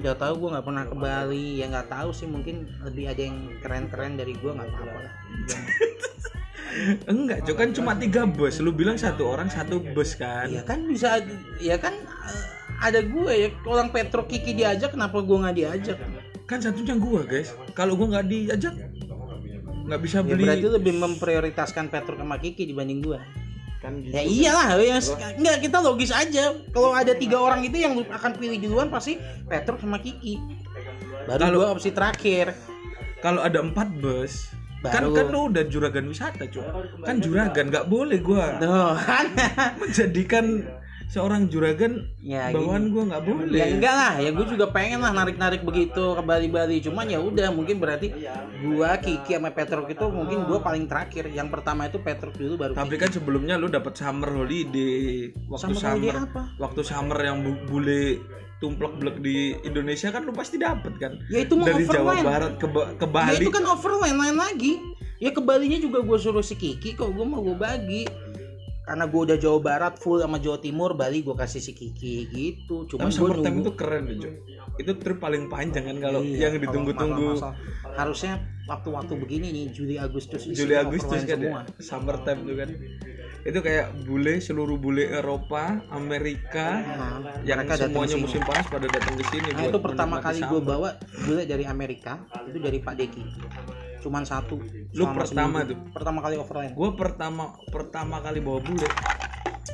Udah 0.00 0.14
tahu 0.16 0.32
gua 0.46 0.48
nggak 0.58 0.66
pernah 0.66 0.84
ke 0.88 0.96
Bali. 0.96 1.46
Ya 1.60 1.66
nggak 1.68 1.88
tahu 1.92 2.10
sih 2.10 2.26
mungkin 2.26 2.66
lebih 2.82 3.10
ada 3.12 3.22
yang 3.22 3.38
keren-keren 3.60 4.16
dari 4.16 4.32
gua 4.40 4.56
nggak 4.56 4.68
apa-apa 4.72 4.98
lah. 5.04 5.14
enggak 7.12 7.46
Cok, 7.46 7.56
kan 7.56 7.68
cuma 7.70 7.92
tiga 7.94 8.26
bus. 8.26 8.58
Lu 8.58 8.74
bilang 8.74 8.98
satu 8.98 9.30
orang 9.30 9.46
satu 9.46 9.78
bus 9.94 10.18
kan? 10.18 10.50
Ya 10.50 10.62
kan 10.66 10.90
bisa 10.90 11.22
ya 11.62 11.78
kan 11.78 11.94
eh, 11.94 12.44
ada 12.84 13.00
gue 13.00 13.32
ya 13.32 13.48
orang 13.64 13.88
Petro 13.88 14.28
Kiki 14.28 14.52
diajak 14.52 14.92
kenapa 14.92 15.24
gue 15.24 15.36
nggak 15.40 15.56
diajak? 15.56 15.98
Kan 16.44 16.60
satunya 16.60 16.92
gua 17.00 17.24
guys. 17.24 17.56
Kalau 17.72 17.96
gua 17.96 18.20
nggak 18.20 18.26
diajak 18.28 18.74
nggak 19.84 20.00
bisa 20.00 20.24
ya 20.24 20.24
beli. 20.24 20.48
berarti 20.48 20.68
lebih 20.68 20.94
memprioritaskan 20.96 21.92
Petro 21.92 22.16
sama 22.16 22.40
Kiki 22.40 22.64
dibanding 22.64 23.04
gue 23.04 23.20
kan 23.84 24.00
gitu. 24.00 24.16
Ya 24.16 24.24
iyalah 24.24 24.80
ya 24.80 24.96
nggak 25.40 25.56
kita 25.60 25.78
logis 25.84 26.08
aja. 26.08 26.56
Kalau 26.72 26.96
ada 26.96 27.12
tiga 27.12 27.36
orang 27.36 27.60
itu 27.64 27.76
yang 27.80 27.92
akan 28.00 28.32
pilih 28.40 28.56
duluan 28.60 28.88
pasti 28.88 29.20
Petro 29.44 29.76
sama 29.76 30.00
Kiki. 30.00 30.40
Baru 31.28 31.40
Kalau- 31.40 31.60
gue 31.60 31.68
opsi 31.68 31.90
terakhir. 31.92 32.56
Kalau 33.20 33.40
ada 33.40 33.60
empat 33.64 33.88
bus 34.04 34.52
kan 34.84 35.08
Baru. 35.08 35.16
kan 35.16 35.26
lu 35.32 35.40
udah 35.48 35.64
juragan 35.64 36.04
wisata 36.12 36.44
cuy. 36.44 36.60
Kan 37.08 37.24
juragan 37.24 37.72
nggak 37.72 37.88
boleh 37.88 38.20
gua. 38.20 38.60
Tuh 38.60 38.92
kan. 39.00 39.26
Menjadikan 39.80 40.44
seorang 41.06 41.46
juragan 41.46 42.10
ya 42.18 42.50
bawaan 42.50 42.90
gua 42.90 43.02
nggak 43.06 43.22
boleh 43.22 43.54
ya 43.54 43.66
enggak 43.70 43.94
lah 43.94 44.12
ya 44.18 44.30
gue 44.30 44.46
juga 44.46 44.66
pengen 44.68 44.98
lah 44.98 45.12
narik-narik 45.12 45.62
begitu 45.62 46.14
ke 46.14 46.22
Bali-Bali 46.22 46.82
cuman 46.82 47.06
ya 47.06 47.18
udah 47.18 47.48
mungkin 47.50 47.78
berarti 47.78 48.10
gua 48.60 48.96
Kiki 48.96 49.36
sama 49.36 49.50
Petruk 49.50 49.86
itu 49.86 50.06
mungkin 50.06 50.42
gua 50.44 50.58
paling 50.58 50.84
terakhir 50.84 51.28
yang 51.28 51.48
pertama 51.48 51.86
itu 51.86 51.98
Petruk 51.98 52.34
dulu 52.34 52.54
baru 52.56 52.72
tapi 52.74 52.96
kan 52.96 53.08
sebelumnya 53.08 53.54
lu 53.54 53.68
dapat 53.68 53.94
summer 53.94 54.28
holiday 54.28 55.30
waktu 55.46 55.62
Summer 55.62 55.78
summer, 55.78 55.94
holiday 55.94 56.12
apa? 56.18 56.42
waktu 56.56 56.80
summer 56.82 57.18
yang 57.18 57.38
bu- 57.40 57.62
bule 57.64 58.04
tumplek 58.58 58.96
blek 58.96 59.16
di 59.20 59.36
Indonesia 59.60 60.08
kan 60.08 60.24
lu 60.24 60.32
pasti 60.32 60.56
dapet 60.56 60.96
kan 60.96 61.12
Ya, 61.28 61.44
itu 61.44 61.52
mah 61.52 61.68
dari 61.68 61.84
Jawa 61.84 62.16
overland. 62.16 62.24
Barat 62.24 62.52
ke, 62.56 62.66
ke 62.96 63.06
Ya 63.06 63.12
Bali 63.12 63.34
itu 63.38 63.50
kan 63.50 63.64
overland 63.66 64.16
lain 64.16 64.36
lagi. 64.38 64.72
Ya 65.20 65.30
ke 65.30 65.40
Balinya 65.40 65.76
juga 65.76 66.00
gue 66.00 66.18
suruh 66.18 66.40
si 66.40 66.54
Kiki 66.54 66.96
kok 66.96 67.12
gue 67.12 67.24
mau 67.24 67.40
gue 67.40 67.52
bagi. 67.52 68.08
Karena 68.84 69.08
gue 69.08 69.20
udah 69.32 69.38
Jawa 69.40 69.58
Barat 69.64 69.94
full 69.96 70.20
sama 70.20 70.36
Jawa 70.36 70.60
Timur, 70.60 70.92
Bali 70.92 71.24
gue 71.24 71.32
kasih 71.32 71.56
si 71.56 71.72
Kiki 71.72 72.28
gitu. 72.28 72.84
Cuma 72.84 73.08
summer 73.08 73.40
time 73.40 73.64
itu 73.64 73.72
keren 73.72 74.04
Cok. 74.12 74.34
itu 74.74 74.92
trip 74.98 75.22
paling 75.22 75.46
panjang 75.46 75.86
kan 75.86 75.96
kalau 76.02 76.20
Iya, 76.20 76.50
yang 76.50 76.58
ditunggu-tunggu. 76.58 77.38
Harusnya 77.94 78.42
waktu-waktu 78.66 79.12
begini 79.14 79.52
nih 79.52 79.64
Juli 79.70 79.94
Agustus 80.00 80.48
Juli 80.48 80.74
Agustus 80.74 81.20
kan 81.22 81.36
semua. 81.36 81.62
ya 81.68 81.84
summer 81.84 82.16
time 82.24 82.40
tuh 82.48 82.56
kan 82.56 82.68
itu 83.44 83.58
kayak 83.60 83.86
bule 84.08 84.40
seluruh 84.40 84.80
bule 84.80 85.04
Eropa 85.04 85.84
Amerika 85.92 86.80
Nah, 86.80 87.44
yang 87.44 87.60
mereka 87.60 87.76
semuanya 87.76 88.16
musim 88.16 88.40
panas 88.40 88.64
pada 88.66 88.88
datang 88.88 89.14
ke 89.20 89.24
sini 89.28 89.48
Nah 89.52 89.68
itu 89.68 89.78
pertama 89.78 90.16
kali 90.16 90.40
gue 90.40 90.60
bawa 90.64 90.96
bule 91.28 91.44
dari 91.44 91.68
Amerika 91.68 92.24
itu 92.48 92.56
dari 92.58 92.80
Pak 92.80 92.94
Deki. 92.96 93.22
Cuman 94.04 94.28
satu. 94.28 94.60
Lu 94.92 95.04
pertama 95.16 95.64
seminggu. 95.64 95.72
tuh? 95.72 95.78
Pertama 95.96 96.18
kali 96.20 96.34
overland. 96.36 96.72
gue 96.76 96.90
pertama 96.92 97.44
pertama 97.72 98.20
kali 98.20 98.44
bawa 98.44 98.60
bule 98.60 98.84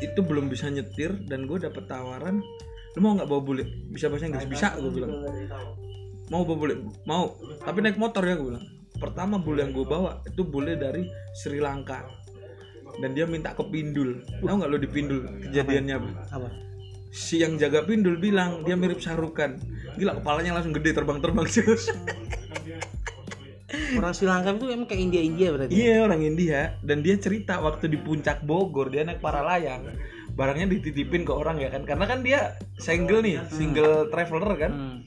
itu 0.00 0.22
belum 0.22 0.46
bisa 0.46 0.70
nyetir 0.70 1.12
dan 1.26 1.44
gue 1.44 1.58
dapet 1.60 1.84
tawaran 1.90 2.40
lu 2.94 2.98
mau 3.02 3.18
nggak 3.18 3.26
bawa 3.26 3.42
bule? 3.42 3.64
Bisa 3.90 4.06
bahasa 4.06 4.30
Inggris? 4.30 4.46
Bisa 4.46 4.78
gue 4.78 4.90
bilang. 4.94 5.10
mau 6.30 6.46
bawa 6.46 6.58
bule? 6.62 6.74
Mau. 7.10 7.34
Tapi 7.66 7.82
naik 7.82 7.98
motor 7.98 8.22
ya 8.22 8.38
gue 8.38 8.54
bilang. 8.54 8.66
Pertama 9.02 9.42
bule 9.42 9.66
yang 9.66 9.74
gue 9.74 9.86
bawa 9.86 10.22
itu 10.22 10.46
bule 10.46 10.78
dari 10.78 11.10
Sri 11.34 11.58
Lanka. 11.58 12.06
Dan 13.02 13.14
dia 13.14 13.26
minta 13.26 13.54
ke 13.54 13.66
pindul. 13.66 14.22
Tahu 14.42 14.54
nggak 14.62 14.70
lo 14.70 14.78
di 14.78 14.90
pindul 14.90 15.26
kejadiannya? 15.42 15.94
Apa 15.98 16.10
Apa? 16.38 16.48
si 17.10 17.42
yang 17.42 17.58
jaga 17.58 17.82
pindul 17.82 18.22
bilang 18.22 18.62
dia 18.62 18.78
mirip 18.78 19.02
Sarukan 19.02 19.58
gila 19.98 20.14
kepalanya 20.22 20.54
langsung 20.54 20.70
gede 20.70 20.94
terbang-terbang 20.94 21.46
terus 21.50 21.90
orang 23.98 24.12
Sri 24.14 24.26
Lanka 24.26 24.54
itu 24.54 24.66
emang 24.70 24.86
kayak 24.90 25.02
India 25.02 25.22
India 25.22 25.48
berarti 25.54 25.72
Iya 25.72 25.94
orang 26.06 26.20
India. 26.26 26.74
Dan 26.82 27.02
dia 27.06 27.16
cerita 27.18 27.62
waktu 27.62 27.86
di 27.86 27.98
puncak 27.98 28.42
Bogor 28.42 28.90
dia 28.90 29.06
naik 29.06 29.22
para 29.22 29.42
layang 29.46 29.86
barangnya 30.34 30.72
dititipin 30.72 31.26
ke 31.26 31.32
orang 31.34 31.58
ya 31.60 31.68
kan? 31.68 31.84
Karena 31.84 32.04
kan 32.06 32.24
dia 32.24 32.56
single 32.78 33.20
nih 33.20 33.44
single 33.50 34.08
traveler 34.08 34.54
kan? 34.56 34.72
Hmm. 34.72 34.98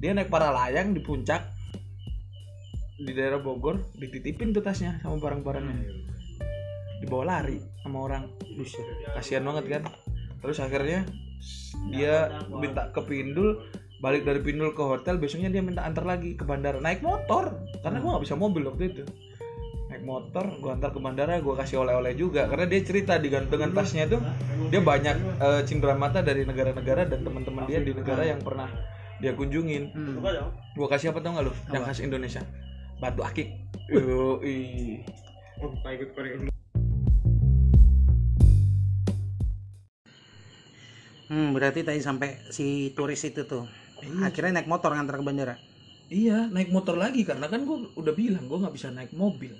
dia 0.00 0.16
naik 0.16 0.32
para 0.32 0.48
layang 0.48 0.96
di 0.96 1.04
puncak 1.04 1.44
di 2.96 3.12
daerah 3.12 3.36
Bogor 3.36 3.92
dititipin 4.00 4.52
tuh 4.56 4.64
tasnya 4.64 4.96
sama 5.04 5.20
barang-barangnya. 5.20 5.76
Dibawa 7.04 7.24
lari 7.36 7.60
sama 7.84 8.08
orang. 8.08 8.24
Kasihan 9.12 9.44
banget 9.44 9.64
kan? 9.68 9.82
Terus 10.40 10.56
akhirnya 10.60 11.04
dia 11.92 12.44
minta 12.48 12.88
ke 12.92 13.00
Pindul 13.04 13.60
balik 14.00 14.24
dari 14.24 14.40
Pindul 14.40 14.72
ke 14.72 14.80
hotel 14.80 15.20
besoknya 15.20 15.52
dia 15.52 15.60
minta 15.60 15.84
antar 15.84 16.08
lagi 16.08 16.32
ke 16.32 16.42
bandara. 16.42 16.80
Naik 16.80 17.04
motor 17.04 17.52
karena 17.84 18.00
gua 18.00 18.16
nggak 18.16 18.24
bisa 18.24 18.36
mobil 18.36 18.64
waktu 18.64 18.96
itu. 18.96 19.02
Naik 19.92 20.02
motor 20.08 20.44
gua 20.58 20.72
antar 20.80 20.90
ke 20.96 21.00
bandara 21.00 21.36
gua 21.44 21.60
kasih 21.60 21.84
oleh-oleh 21.84 22.16
juga. 22.16 22.48
Karena 22.48 22.64
dia 22.64 22.80
cerita 22.80 23.20
di 23.20 23.28
gantungan 23.28 23.76
tasnya 23.76 24.08
tuh 24.08 24.24
dia 24.72 24.80
banyak 24.80 25.16
eh, 25.20 25.62
cindera 25.68 25.94
mata 26.00 26.24
dari 26.24 26.48
negara-negara 26.48 27.04
dan 27.12 27.20
teman-teman 27.20 27.68
dia 27.68 27.84
di 27.84 27.92
negara 27.92 28.24
yang 28.24 28.40
pernah 28.40 28.72
dia 29.20 29.36
kunjungin. 29.36 29.92
Hmm. 29.92 30.24
gua 30.74 30.88
kasih 30.88 31.12
apa 31.12 31.20
tau 31.20 31.36
nggak 31.36 31.44
lu? 31.44 31.52
Yang 31.68 31.82
khas 31.84 32.00
Indonesia. 32.00 32.42
Batu 33.04 33.20
akik. 33.20 33.48
Yoi. 33.92 35.04
Hmm, 41.30 41.54
berarti 41.54 41.86
tadi 41.86 42.00
sampai 42.02 42.42
si 42.50 42.90
turis 42.96 43.22
itu 43.22 43.46
tuh 43.46 43.62
akhirnya 44.22 44.60
naik 44.60 44.68
motor 44.68 44.90
ngantar 44.92 45.16
ke 45.20 45.24
bandara 45.24 45.56
Iya, 46.10 46.50
naik 46.50 46.74
motor 46.74 46.98
lagi 46.98 47.22
karena 47.22 47.46
kan 47.46 47.62
gue 47.62 47.86
udah 47.94 48.10
bilang 48.18 48.50
gue 48.50 48.58
nggak 48.58 48.74
bisa 48.74 48.90
naik 48.90 49.14
mobil. 49.14 49.54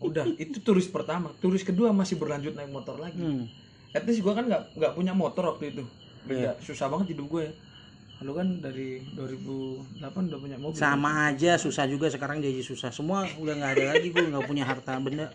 Udah, 0.00 0.24
itu 0.40 0.56
turis 0.64 0.88
pertama. 0.88 1.28
Turis 1.36 1.60
kedua 1.60 1.92
masih 1.92 2.16
berlanjut 2.16 2.56
naik 2.56 2.72
motor 2.72 2.96
lagi. 2.96 3.20
hmm. 3.20 3.44
At 3.92 4.08
least 4.08 4.24
gue 4.24 4.32
kan 4.32 4.48
nggak 4.48 4.72
nggak 4.72 4.92
punya 4.96 5.12
motor 5.12 5.52
waktu 5.52 5.76
itu. 5.76 5.84
Beda, 6.24 6.56
susah 6.64 6.88
banget 6.88 7.12
hidup 7.12 7.28
gue 7.28 7.42
ya. 7.44 7.52
Lu 8.24 8.32
kan 8.32 8.64
dari 8.64 9.04
2008 9.12 10.00
udah 10.32 10.40
punya 10.40 10.56
mobil. 10.56 10.78
sama 10.80 11.28
aja 11.28 11.60
susah 11.60 11.84
juga 11.84 12.08
sekarang 12.08 12.40
jadi 12.40 12.62
susah 12.64 12.88
semua 12.94 13.26
udah 13.36 13.52
nggak 13.58 13.72
ada 13.76 13.84
lagi 13.92 14.14
gue 14.14 14.24
nggak 14.32 14.46
punya 14.46 14.64
harta 14.64 14.94
benda 15.02 15.26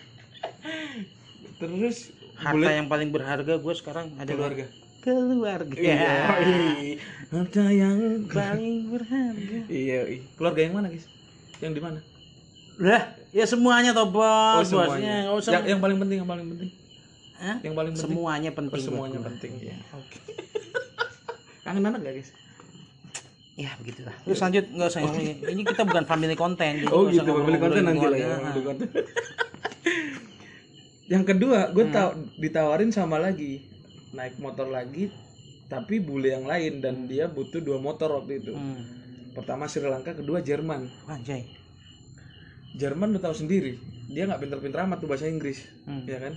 Terus 1.60 2.16
harta 2.40 2.70
yang 2.70 2.88
paling 2.88 3.10
berharga 3.12 3.60
gue 3.60 3.74
sekarang 3.76 4.14
ada 4.16 4.30
keluarga. 4.32 4.66
Keluarga 5.04 5.78
Iya. 5.78 6.10
Harta 7.28 7.66
yang 7.70 8.24
paling 8.32 8.88
berharga 8.92 9.60
iya, 9.68 10.00
iya. 10.08 10.24
Keluarga 10.40 10.60
yang 10.64 10.74
mana, 10.80 10.88
guys? 10.88 11.06
Yang 11.60 11.74
di 11.78 11.82
mana? 11.84 12.00
lah 12.78 13.10
ya 13.34 13.42
semuanya 13.50 13.90
toh 13.90 14.06
bos 14.06 14.70
bosnya 14.70 15.26
nggak 15.26 15.38
usah 15.42 15.52
Yang, 15.58 15.64
yang 15.66 15.80
paling 15.82 15.98
penting, 15.98 16.18
yang 16.22 16.30
paling 16.30 16.46
penting. 16.54 16.70
Hah? 17.42 17.58
Yang 17.66 17.74
paling 17.74 17.94
penting. 17.98 18.14
semuanya 18.14 18.50
Oh, 18.54 18.58
penting 18.62 18.78
buat 18.78 18.86
semuanya 18.86 19.20
penting, 19.26 19.52
ya. 19.66 19.76
Oke. 19.98 20.18
Kangen 21.66 21.84
anak 21.90 22.00
gak, 22.06 22.14
guys? 22.22 22.32
ya 23.58 23.74
begitulah 23.82 24.14
terus 24.22 24.38
lanjut 24.38 24.70
nggak 24.70 24.86
usah 24.86 25.02
ngomongin 25.02 25.38
ini 25.50 25.66
kita 25.66 25.82
bukan 25.82 26.06
family 26.06 26.38
content 26.38 26.78
jadi 26.78 26.94
Oh 26.94 27.10
gitu, 27.10 27.26
family 27.26 27.58
content 27.58 27.90
nanti 27.90 28.06
lah 28.06 28.20
ya. 28.22 28.38
yang 31.18 31.26
kedua, 31.26 31.74
gue 31.74 31.90
tau 31.90 32.14
ditawarin 32.38 32.94
sama 32.94 33.18
lagi 33.18 33.66
naik 34.16 34.40
motor 34.40 34.68
lagi, 34.72 35.12
tapi 35.68 36.00
bule 36.00 36.32
yang 36.32 36.48
lain 36.48 36.80
dan 36.80 37.08
dia 37.08 37.28
butuh 37.28 37.60
dua 37.60 37.80
motor 37.82 38.14
waktu 38.22 38.40
itu. 38.44 38.54
hmm. 38.56 39.36
Pertama 39.36 39.70
Sri 39.70 39.86
Lanka, 39.86 40.18
kedua 40.18 40.42
Jerman. 40.42 40.90
anjay 41.06 41.46
Jerman 42.78 43.14
lu 43.14 43.20
tahu 43.20 43.34
sendiri, 43.34 43.78
dia 44.12 44.30
nggak 44.30 44.42
pinter-pinter 44.44 44.86
amat 44.86 45.02
tuh 45.02 45.10
bahasa 45.10 45.26
Inggris, 45.26 45.66
Hmm. 45.90 46.06
ya 46.06 46.22
kan? 46.22 46.34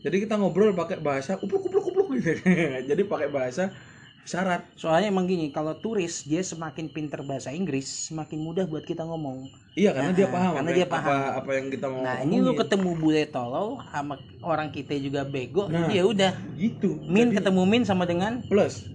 Jadi 0.00 0.16
kita 0.24 0.40
ngobrol 0.40 0.72
pakai 0.72 1.00
bahasa 1.00 1.36
upluk 1.40 1.68
upluk 1.68 1.84
upluk 1.92 2.08
gitu. 2.20 2.36
Jadi 2.90 3.02
pakai 3.04 3.28
bahasa 3.28 3.72
syarat. 4.22 4.62
soalnya 4.74 5.08
emang 5.08 5.24
gini 5.24 5.48
kalau 5.48 5.74
turis 5.74 6.22
dia 6.22 6.40
semakin 6.40 6.86
pinter 6.86 7.20
bahasa 7.20 7.50
Inggris 7.50 7.84
semakin 8.06 8.38
mudah 8.38 8.64
buat 8.64 8.82
kita 8.82 9.02
ngomong 9.02 9.48
Iya 9.72 9.90
karena 9.90 10.10
dia 10.10 10.26
paham 10.26 10.52
karena 10.52 10.72
dia 10.72 10.84
paham. 10.84 11.08
apa 11.08 11.16
apa 11.38 11.50
yang 11.52 11.66
kita 11.68 11.86
mau 11.86 12.00
nah 12.00 12.16
ini 12.18 12.36
lu 12.38 12.52
ketemu 12.52 12.90
bule 12.94 13.22
tolol 13.24 13.68
sama 13.86 14.14
orang 14.40 14.68
kita 14.68 14.94
juga 14.96 15.22
bego 15.22 15.66
Nah. 15.66 15.86
ya 15.88 16.02
udah 16.02 16.30
gitu. 16.54 16.98
min 17.02 17.30
ketemu 17.30 17.62
min 17.64 17.82
sama 17.82 18.04
dengan 18.04 18.42
Plus 18.44 18.86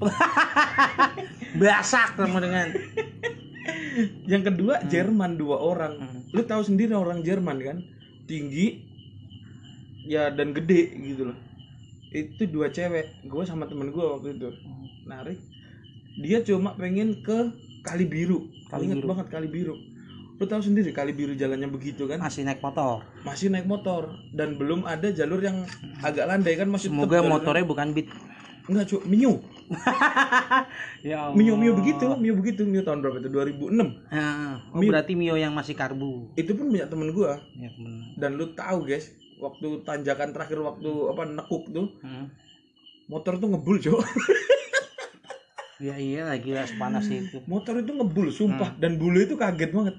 basak 1.59 2.15
sama 2.15 2.37
dengan 2.37 2.75
yang 4.25 4.43
kedua 4.43 4.83
Jerman 4.85 5.35
dua 5.35 5.57
orang 5.57 5.93
Hmm. 5.95 6.21
lu 6.29 6.43
tahu 6.43 6.61
sendiri 6.61 6.91
orang 6.91 7.21
Jerman 7.21 7.57
kan 7.57 7.77
tinggi 8.25 8.83
ya 10.03 10.29
dan 10.29 10.51
gede 10.51 10.91
gitu 10.93 11.31
loh 11.31 11.37
itu 12.15 12.47
dua 12.47 12.67
cewek 12.69 13.23
gue 13.23 13.43
sama 13.43 13.65
temen 13.65 13.89
gue 13.89 13.99
waktu 14.01 14.33
itu. 14.33 14.49
Narik. 15.03 15.35
Dia 16.17 16.39
cuma 16.41 16.71
pengen 16.73 17.19
ke 17.19 17.51
Kali 17.81 18.03
Biru. 18.03 18.47
Kali 18.65 18.87
Ingat 18.87 18.97
Biru. 18.97 19.07
banget 19.09 19.27
Kali 19.29 19.47
Biru. 19.47 19.75
Lu 20.35 20.45
tahu 20.45 20.61
sendiri 20.61 20.89
Kali 20.89 21.11
Biru 21.11 21.31
jalannya 21.31 21.67
begitu 21.67 22.03
kan? 22.05 22.17
Masih 22.17 22.43
naik 22.43 22.59
motor. 22.59 23.03
Masih 23.21 23.47
naik 23.47 23.63
motor 23.65 24.07
dan 24.31 24.55
belum 24.55 24.83
ada 24.83 25.07
jalur 25.09 25.39
yang 25.39 25.67
agak 25.99 26.23
landai 26.25 26.55
kan? 26.55 26.67
Masih 26.67 26.87
semoga 26.87 27.19
jalur- 27.19 27.31
motornya 27.33 27.63
bukan 27.63 27.91
beat 27.91 28.07
enggak 28.65 28.89
cu 28.89 28.97
Mio 29.05 29.45
ya 31.05 31.29
Mio 31.31 31.53
Mio 31.53 31.73
begitu 31.73 32.05
Mio 32.15 32.33
begitu. 32.33 32.63
Mio 32.63 32.81
tahun 32.81 32.99
berapa 32.99 33.17
itu? 33.19 33.29
2006 33.29 33.77
Nah, 34.09 34.57
oh 34.71 34.79
Mio. 34.79 34.89
berarti 34.89 35.13
Mio 35.13 35.35
yang 35.35 35.53
masih 35.53 35.73
karbu. 35.73 36.33
Itu 36.33 36.53
pun 36.53 36.69
punya 36.69 36.85
temen 36.85 37.11
gue 37.11 37.31
ya 37.53 37.69
bener. 37.71 38.01
dan 38.15 38.31
lu 38.33 38.49
tahu 38.51 38.83
guys 38.83 39.13
waktu 39.37 39.67
tanjakan 39.81 40.31
terakhir 40.31 40.59
waktu 40.59 40.89
apa 41.09 41.21
nekuk 41.25 41.63
tuh. 41.69 41.87
Hmm. 42.01 42.31
motor 43.05 43.37
tuh 43.37 43.45
ngebul 43.47 43.77
cok. 43.77 44.01
Ya 45.77 45.93
iya 45.93 46.25
lagi 46.25 46.55
lah 46.55 46.63
sepanas 46.63 47.05
itu. 47.05 47.43
Motor 47.45 47.83
itu 47.83 47.91
ngebul 47.91 48.31
sumpah. 48.31 48.73
Dan 48.75 48.95
bule 48.95 49.27
itu 49.27 49.35
kaget 49.35 49.69
banget. 49.69 49.95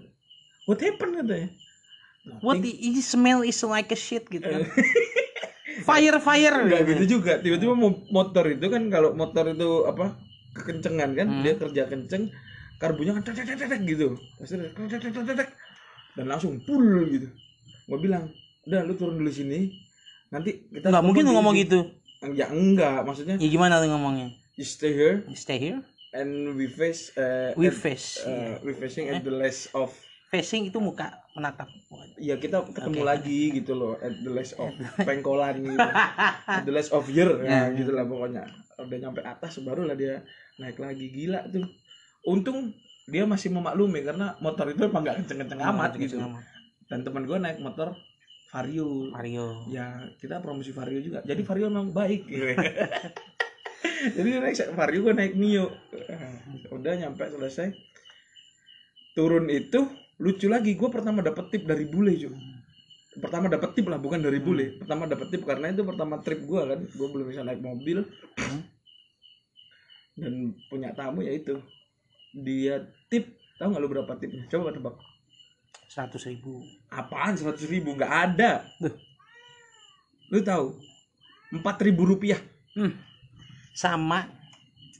What 0.65 0.81
happened 0.81 1.15
katanya? 1.17 1.49
What 2.41 2.59
ini 2.59 2.99
smell 2.99 3.45
is 3.45 3.63
like 3.63 3.93
a 3.93 3.97
shit 3.97 4.27
gitu 4.27 4.43
kan. 4.43 4.67
Fire 5.87 6.19
fire. 6.19 6.65
Enggak 6.65 6.83
gitu 6.89 7.21
juga. 7.21 7.39
Tiba-tiba 7.39 7.77
mo- 7.77 8.03
motor 8.09 8.49
itu 8.49 8.67
kan 8.67 8.89
kalau 8.89 9.13
motor 9.13 9.47
itu 9.47 9.85
apa 9.85 10.17
kekencengan 10.57 11.13
kan 11.13 11.29
dia 11.45 11.55
kerja 11.55 11.87
kenceng 11.87 12.33
karbunya 12.77 13.13
kan 13.13 13.23
tek 13.23 13.45
tek 13.45 13.61
tek 13.61 13.81
gitu. 13.85 14.17
Pasti 14.41 14.57
tek 14.57 14.73
tek 14.99 15.37
tek. 15.37 15.49
Dan 16.17 16.27
langsung 16.27 16.59
pull 16.65 16.83
gitu. 17.07 17.29
Gua 17.87 18.01
bilang 18.01 18.33
udah 18.67 18.81
lu 18.83 18.95
turun 18.95 19.17
dulu 19.17 19.31
sini. 19.31 19.71
Nanti 20.29 20.67
kita 20.69 20.91
nggak 20.91 21.05
mungkin 21.07 21.23
lu 21.25 21.33
ngomong 21.35 21.55
gitu. 21.57 21.81
ya 22.35 22.51
enggak 22.51 23.07
maksudnya 23.07 23.37
ya 23.39 23.47
gimana 23.47 23.79
lu 23.79 23.93
ngomongnya 23.93 24.33
you 24.59 24.65
stay 24.67 24.91
here 24.91 25.23
You 25.29 25.37
stay 25.39 25.61
here? 25.61 25.79
and 26.11 26.57
we 26.57 26.67
face 26.67 27.13
uh, 27.15 27.53
we 27.55 27.69
at- 27.69 27.77
face 27.77 28.19
uh, 28.25 28.57
we 28.65 28.73
facing 28.73 29.13
at 29.13 29.21
the 29.21 29.31
last 29.31 29.69
of 29.77 29.93
facing 30.27 30.67
itu 30.67 30.81
muka 30.83 31.23
menatap. 31.37 31.69
Ya 32.19 32.35
kita 32.35 32.65
ketemu 32.67 33.05
lagi 33.05 33.53
gitu 33.53 33.77
loh 33.77 33.95
at 34.01 34.17
the 34.17 34.33
last 34.33 34.57
of 34.59 34.73
pengkolan 35.07 35.61
gitu. 35.61 35.77
At 35.79 36.65
the 36.67 36.73
last 36.75 36.91
of 36.91 37.05
year 37.07 37.31
ya 37.45 37.71
gitu 37.71 37.95
lah 37.95 38.03
pokoknya. 38.03 38.49
Udah 38.81 38.99
nyampe 38.99 39.21
atas 39.23 39.61
baru 39.63 39.87
lah 39.87 39.95
dia 39.95 40.25
naik 40.57 40.81
lagi. 40.81 41.13
Gila 41.13 41.47
tuh. 41.47 41.69
Untung 42.27 42.75
dia 43.07 43.23
masih 43.23 43.55
memaklumi 43.55 44.03
karena 44.03 44.35
motor 44.43 44.67
itu 44.67 44.83
emang 44.83 45.07
gak 45.07 45.23
kenceng-kenceng 45.23 45.63
amat 45.63 45.95
gitu. 45.95 46.19
dan 46.87 47.07
teman 47.07 47.23
gue 47.23 47.39
naik 47.39 47.63
motor 47.63 47.95
Vario. 48.53 49.11
Mario 49.11 49.67
ya 49.71 50.07
kita 50.21 50.39
promosi 50.43 50.71
Vario 50.71 51.01
juga. 51.03 51.21
Jadi 51.27 51.43
Vario 51.43 51.67
emang 51.71 51.91
baik 51.91 52.23
gitu. 52.29 52.47
jadi 54.17 54.29
naik 54.43 54.57
Vario 54.75 55.01
gue 55.07 55.15
naik 55.15 55.35
Mio. 55.35 55.71
Udah 56.71 56.93
nyampe 56.95 57.27
selesai. 57.27 57.75
Turun 59.17 59.49
itu 59.49 59.87
lucu 60.21 60.47
lagi 60.49 60.77
gue 60.77 60.89
pertama 60.89 61.21
dapet 61.21 61.53
tip 61.53 61.63
dari 61.69 61.85
bule 61.85 62.17
cuy 62.17 62.33
pertama 63.17 63.49
dapet 63.49 63.73
tip 63.73 63.87
lah 63.89 63.97
bukan 63.97 64.21
dari 64.21 64.39
bule. 64.45 64.77
Pertama 64.77 65.09
dapet 65.09 65.33
tip 65.33 65.43
karena 65.49 65.73
itu 65.73 65.83
pertama 65.83 66.21
trip 66.21 66.45
gue 66.45 66.63
kan. 66.63 66.81
Gue 66.85 67.09
belum 67.09 67.27
bisa 67.33 67.43
naik 67.43 67.65
mobil. 67.65 68.05
Dan 70.17 70.57
punya 70.69 70.93
tamu 70.93 71.25
ya 71.25 71.33
itu 71.33 71.57
dia 72.37 72.85
tip. 73.09 73.37
Tahu 73.57 73.73
nggak 73.73 73.83
lu 73.83 73.89
berapa 73.89 74.13
tipnya? 74.21 74.45
Coba 74.53 74.73
tebak 74.73 74.97
seratus 75.89 76.27
ribu. 76.27 76.63
Apaan 76.91 77.39
seratus 77.39 77.67
ribu? 77.67 77.95
Nggak 77.95 78.13
ada. 78.13 78.53
Duh. 78.79 78.95
lu 80.31 80.43
tahu? 80.43 80.75
Empat 81.55 81.83
ribu 81.83 82.05
rupiah. 82.05 82.43
Hmm. 82.77 82.93
sama 83.73 84.29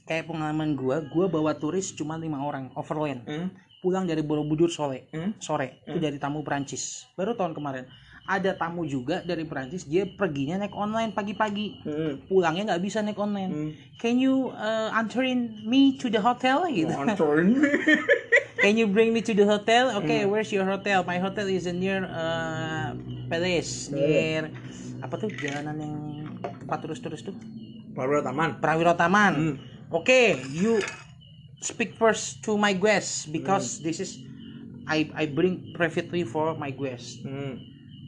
kayak 0.09 0.29
pengalaman 0.29 0.73
gua 0.73 1.01
gua 1.01 1.29
bawa 1.29 1.53
turis 1.57 1.93
cuma 1.93 2.17
lima 2.17 2.41
orang 2.41 2.73
overland. 2.73 3.21
Hmm? 3.25 3.49
pulang 3.81 4.09
dari 4.09 4.25
Borobudur 4.25 4.67
sore. 4.67 5.07
Hmm? 5.13 5.37
sore. 5.37 5.85
Itu 5.85 6.01
dari 6.01 6.17
tamu 6.17 6.41
Perancis. 6.41 7.05
Baru 7.13 7.37
tahun 7.37 7.53
kemarin. 7.53 7.85
Ada 8.27 8.59
tamu 8.59 8.83
juga 8.83 9.23
dari 9.23 9.47
Perancis 9.47 9.87
dia 9.87 10.03
perginya 10.03 10.59
naik 10.59 10.75
online 10.75 11.15
pagi-pagi. 11.15 11.79
Hmm. 11.87 12.13
pulangnya 12.27 12.75
nggak 12.75 12.83
bisa 12.83 12.99
naik 12.99 13.15
online. 13.15 13.51
Hmm. 13.53 13.71
can 14.01 14.19
you 14.19 14.51
uh, 14.51 14.91
anterin 14.91 15.63
me 15.63 15.95
to 15.95 16.11
the 16.11 16.19
hotel? 16.19 16.67
Gitu. 16.67 16.91
Ngancurin. 16.91 17.55
can 18.57 18.73
you 18.75 18.87
bring 18.89 19.13
me 19.13 19.21
to 19.21 19.33
the 19.33 19.45
hotel? 19.45 19.97
Okay 20.03 20.25
where's 20.25 20.49
your 20.49 20.65
hotel? 20.65 21.05
My 21.05 21.17
hotel 21.17 21.47
is 21.47 21.65
near 21.69 22.03
uh, 22.05 22.93
Palace 23.27 23.91
near 23.91 24.49
apa 25.01 25.13
tuh 25.15 25.29
jalanan 25.29 25.77
yang 25.77 25.95
tempat 26.41 26.79
terus-terus 26.83 27.21
tuh? 27.21 27.35
Prawira 27.93 28.21
Taman. 28.21 28.61
Prawiro 28.61 28.93
Taman. 28.93 29.33
Hmm. 29.33 29.55
okay 29.89 30.37
you 30.51 30.81
speak 31.63 31.95
first 31.95 32.43
to 32.43 32.59
my 32.59 32.75
guest 32.75 33.31
because 33.31 33.79
this 33.81 33.97
is 33.97 34.19
I 34.87 35.07
I 35.15 35.27
bring 35.27 35.73
privately 35.75 36.23
for 36.23 36.55
my 36.55 36.71
guest 36.71 37.23
Hmm. 37.23 37.59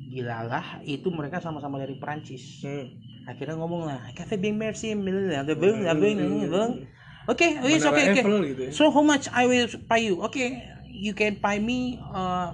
gila 0.09 0.49
lah 0.49 0.65
itu 0.83 1.09
mereka 1.13 1.37
sama-sama 1.37 1.77
dari 1.77 1.95
Perancis. 1.97 2.65
Hmm. 2.65 2.89
akhirnya 3.29 3.61
ngomong 3.61 3.85
lah 3.85 4.01
cafe 4.17 4.41
bien 4.41 4.57
merci 4.57 4.97
beng 4.97 5.37
beng 5.45 5.85
beng 5.93 6.19
oke 6.49 6.98
Menara 7.29 7.89
oke 7.89 7.89
oke 7.93 8.01
Eiffel 8.01 8.37
gitu 8.49 8.61
ya. 8.65 8.71
so 8.73 8.89
how 8.89 9.05
much 9.05 9.29
I 9.29 9.45
will 9.45 9.69
pay 9.85 10.09
you? 10.09 10.17
Okay 10.29 10.65
you 10.89 11.13
can 11.13 11.37
pay 11.37 11.61
me 11.61 12.01
uh, 12.09 12.51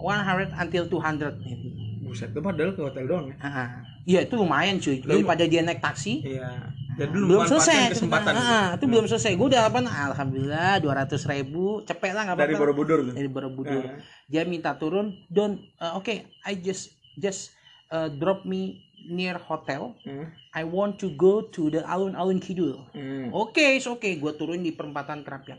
100 0.00 0.56
until 0.58 0.84
200 0.88 1.38
maybe 1.44 1.82
Buset, 2.12 2.28
itu 2.28 2.44
padahal 2.44 2.76
ke 2.76 2.80
hotel 2.84 3.04
doang 3.08 3.24
ya. 3.32 3.36
Ah, 3.40 3.68
iya 4.04 4.20
itu 4.28 4.36
lumayan 4.36 4.76
cuy. 4.76 5.00
Daripada 5.00 5.48
dia 5.48 5.64
naik 5.64 5.80
taksi. 5.80 6.20
Iya. 6.20 6.50
Jadi 6.92 7.08
lu 7.16 7.24
belum 7.24 7.48
selesai 7.48 7.96
kesempatan 7.96 8.32
Ah, 8.36 8.44
ah, 8.44 8.66
itu 8.76 8.84
belum 8.84 9.08
selesai. 9.08 9.32
Gue 9.32 9.48
udah 9.48 9.72
apa 9.72 9.80
alhamdulillah 9.80 10.76
200 10.84 11.08
ribu. 11.32 11.80
Cepet 11.88 12.12
lah 12.12 12.28
nggak 12.28 12.36
dari 12.36 12.52
apa-apa. 12.52 12.62
Borobudur 12.68 12.98
tuh. 13.00 13.14
dari 13.16 13.30
Borobudur. 13.32 13.82
Ah. 13.88 13.96
dia 14.28 14.44
minta 14.44 14.76
turun. 14.76 15.16
Don't 15.32 15.56
uh, 15.80 15.96
oke 15.96 16.12
I 16.44 16.52
just 16.60 16.92
just 17.16 17.56
uh, 17.88 18.12
drop 18.12 18.44
me 18.44 18.91
near 19.08 19.38
hotel 19.38 19.94
Hmm. 20.04 20.30
I 20.52 20.62
want 20.62 21.00
to 21.00 21.10
go 21.14 21.48
to 21.48 21.68
the 21.68 21.82
alun-alun 21.82 22.38
kidul 22.38 22.86
Hmm. 22.92 23.32
Oke, 23.32 23.62
it's 23.76 23.88
okay. 23.88 24.16
Gue 24.16 24.36
turun 24.36 24.60
di 24.60 24.70
perempatan 24.70 25.22
Kerapiak. 25.22 25.58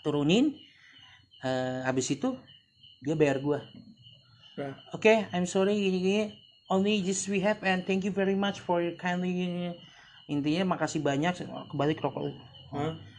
Turunin. 0.00 0.54
eh 1.44 1.80
habis 1.84 2.08
itu 2.08 2.32
dia 3.04 3.12
bayar 3.12 3.38
gue. 3.38 3.60
Nah, 4.56 4.72
Oke, 4.96 5.28
I'm 5.30 5.44
sorry. 5.44 5.76
Gini, 5.76 5.98
gini. 6.00 6.22
Only 6.66 7.04
this 7.04 7.28
we 7.28 7.38
have 7.44 7.60
and 7.62 7.84
thank 7.84 8.02
you 8.02 8.10
very 8.10 8.34
much 8.34 8.58
for 8.58 8.80
your 8.82 8.96
kindly. 8.96 9.70
Intinya 10.26 10.74
makasih 10.74 11.04
banyak. 11.04 11.38
Kebalik 11.70 12.00
rokok 12.00 12.32
lu. 12.32 12.34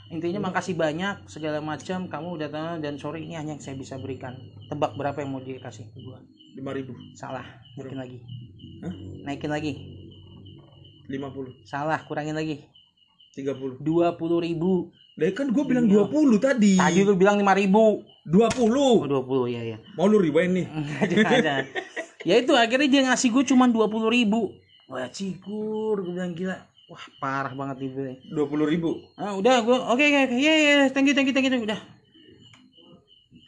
Intinya 0.07 0.47
makasih 0.47 0.79
banyak 0.79 1.27
segala 1.27 1.59
macam. 1.59 2.07
Kamu 2.07 2.39
udah 2.39 2.47
tahu 2.47 2.79
dan 2.79 2.95
sorry 2.95 3.27
ini 3.27 3.35
hanya 3.35 3.59
yang 3.59 3.63
saya 3.63 3.75
bisa 3.75 3.99
berikan. 3.99 4.35
Tebak 4.71 4.95
berapa 4.95 5.19
yang 5.19 5.35
mau 5.35 5.43
dia 5.43 5.59
kasih 5.59 5.83
ke 5.91 5.99
gue? 5.99 6.19
5000, 6.63 7.17
Salah. 7.19 7.45
Naikin 7.77 7.99
lagi. 7.99 8.17
Hah? 8.81 8.93
Naikin 9.27 9.51
lagi. 9.51 9.73
50, 11.11 11.67
Salah. 11.67 11.99
Kurangin 12.07 12.33
lagi. 12.33 12.63
30. 13.35 13.83
20 13.83 14.47
ribu. 14.47 14.89
Lah 15.17 15.33
kan 15.33 15.49
gua 15.49 15.65
bilang 15.65 15.85
20 15.89 16.37
tadi. 16.41 16.77
Tadi 16.77 16.99
lu 17.05 17.13
bilang 17.17 17.41
5 17.41 17.53
ribu. 17.57 18.01
20. 18.25 18.57
Oh 18.73 19.05
20 19.05 19.55
ya 19.55 19.61
ya. 19.75 19.77
Mau 19.97 20.09
lu 20.09 20.17
ribain 20.21 20.49
nih. 20.49 20.65
Ada. 21.25 21.65
ya 22.29 22.35
itu 22.41 22.53
akhirnya 22.57 22.89
dia 22.89 23.01
ngasih 23.11 23.29
gue 23.33 23.43
cuma 23.47 23.69
20 23.69 23.91
ribu. 24.09 24.55
Wah 24.87 25.11
cikur, 25.11 25.99
gue 25.99 26.13
bilang 26.15 26.31
gila. 26.31 26.57
Wah 26.87 27.03
parah 27.19 27.51
banget 27.51 27.83
nih 27.83 27.89
gue. 27.91 28.11
20.000. 28.31 29.19
Ah, 29.19 29.35
udah 29.35 29.55
gue 29.59 29.75
oke 29.75 30.03
oke 30.03 30.19
oke 30.23 30.35
ya 30.35 30.53
ya 30.55 30.73
thank 30.87 31.03
you 31.03 31.15
thank 31.15 31.27
you 31.27 31.35
thank 31.35 31.43
you 31.45 31.67
udah. 31.67 31.79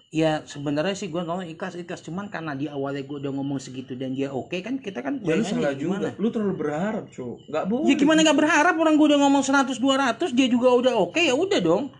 Ya 0.09 0.41
sebenarnya 0.41 0.97
sih 0.97 1.07
gue 1.07 1.21
ngomong 1.21 1.45
ikhlas 1.45 1.77
ikhlas 1.77 2.01
cuman 2.01 2.27
karena 2.27 2.57
di 2.57 2.65
awalnya 2.65 3.05
gue 3.05 3.21
udah 3.21 3.29
ngomong 3.29 3.61
segitu 3.61 3.93
dan 3.93 4.11
dia 4.11 4.33
oke 4.33 4.57
kan 4.59 4.81
kita 4.81 5.05
kan 5.05 5.21
Ya 5.21 5.37
lu 5.37 5.45
salah 5.45 5.71
gimana. 5.71 6.09
juga. 6.11 6.19
Lu 6.19 6.27
terlalu 6.33 6.55
berharap, 6.57 7.05
Cuk. 7.13 7.45
Enggak 7.45 7.63
boleh. 7.69 7.85
Ya 7.87 7.95
gimana 7.95 8.19
nggak 8.25 8.37
berharap 8.41 8.75
orang 8.75 8.97
gue 8.97 9.07
udah 9.13 9.19
ngomong 9.21 9.43
100 9.45 9.77
200 9.77 10.33
dia 10.33 10.47
juga 10.49 10.73
udah 10.73 10.93
oke 10.97 11.21
ya 11.21 11.37
udah 11.37 11.59
dong. 11.61 11.93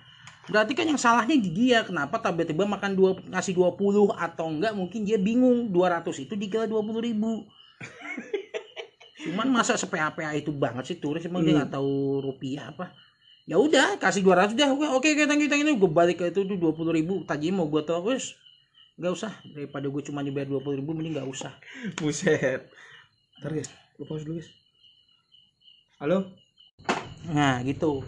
Berarti 0.50 0.74
kan 0.74 0.90
yang 0.90 0.98
salahnya 0.98 1.38
di 1.38 1.54
dia. 1.54 1.86
Kenapa 1.86 2.18
tiba-tiba 2.18 2.66
makan 2.66 2.98
dua 2.98 3.14
ngasih 3.30 3.54
20 3.54 3.78
atau 4.18 4.46
enggak 4.50 4.74
mungkin 4.74 5.06
dia 5.06 5.22
bingung 5.22 5.70
200 5.70 6.10
itu 6.26 6.34
dikira 6.34 6.66
20 6.66 7.06
ribu. 7.06 7.46
Cuman 9.20 9.52
masa 9.52 9.76
sepea-pea 9.76 10.32
itu 10.34 10.52
banget 10.52 10.84
sih 10.88 10.98
turis 10.98 11.24
emang 11.24 11.44
dia 11.44 11.60
nggak 11.60 11.76
tahu 11.76 12.24
rupiah 12.24 12.72
apa. 12.72 12.96
Ya 13.44 13.58
udah 13.58 13.98
kasih 13.98 14.22
200 14.22 14.54
dah 14.54 14.70
oke 14.70 14.86
oke 14.86 15.10
oke 15.10 15.24
thank 15.26 15.42
you 15.42 15.50
thank 15.50 15.66
you 15.66 15.74
gue 15.74 15.92
balik 15.92 16.22
ke 16.22 16.30
itu 16.30 16.46
tuh 16.46 16.56
20 16.56 16.70
ribu 16.94 17.26
tadi 17.26 17.50
mau 17.50 17.66
gue 17.66 17.82
terus 17.82 18.38
nggak 18.96 19.10
usah 19.10 19.32
daripada 19.50 19.90
gue 19.90 20.02
cuma 20.06 20.22
dibayar 20.22 20.46
20 20.46 20.80
ribu 20.80 20.92
mending 20.94 21.18
nggak 21.18 21.28
usah 21.28 21.52
Buset. 21.98 22.70
Ntar 23.42 23.52
guys, 23.52 23.70
lu 23.98 24.06
pause 24.06 24.24
dulu 24.24 24.38
guys. 24.38 24.50
Halo? 25.98 26.32
Nah 27.28 27.60
gitu. 27.64 28.06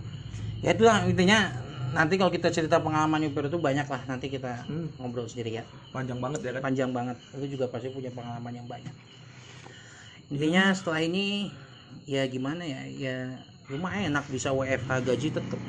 Ya 0.61 0.71
itulah 0.71 1.03
intinya 1.03 1.49
nanti 1.91 2.15
kalau 2.15 2.31
kita 2.31 2.47
cerita 2.47 2.79
pengalaman 2.79 3.19
nyupir 3.19 3.49
itu 3.49 3.59
banyak 3.59 3.83
lah 3.83 4.01
nanti 4.07 4.31
kita 4.31 4.63
Hmm, 4.63 4.87
ngobrol 4.95 5.27
sendiri 5.27 5.59
ya 5.59 5.63
panjang 5.91 6.23
banget 6.23 6.39
ya 6.39 6.51
kan? 6.55 6.61
panjang 6.63 6.91
banget 6.95 7.17
lu 7.35 7.43
juga 7.43 7.67
pasti 7.67 7.91
punya 7.91 8.07
pengalaman 8.07 8.53
yang 8.55 8.63
banyak 8.63 8.95
intinya 10.31 10.71
setelah 10.71 11.03
ini 11.03 11.51
ya 12.07 12.23
gimana 12.31 12.63
ya 12.63 12.81
ya 12.87 13.15
lumayan 13.67 14.15
enak 14.15 14.25
bisa 14.31 14.55
WFH 14.55 15.03
gaji 15.03 15.27
tetep 15.35 15.59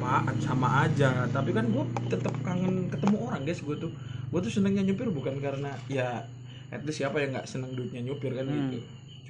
Apaan? 0.00 0.36
Sama 0.40 0.88
aja. 0.88 1.28
Tapi 1.28 1.52
kan 1.52 1.68
gue 1.68 1.84
tetap 2.08 2.32
kangen 2.40 2.88
ketemu 2.88 3.16
orang 3.20 3.44
guys. 3.44 3.60
Gue 3.60 3.76
tuh, 3.76 3.92
gue 4.32 4.40
tuh 4.40 4.48
senengnya 4.48 4.80
nyupir 4.80 5.12
bukan 5.12 5.36
karena 5.44 5.76
ya 5.92 6.24
at 6.72 6.80
least 6.88 7.04
siapa 7.04 7.20
yang 7.20 7.36
nggak 7.36 7.44
seneng 7.44 7.76
duitnya 7.76 8.00
nyupir 8.00 8.32
kan 8.32 8.48
Hmm. 8.48 8.72
gitu. 8.72 8.78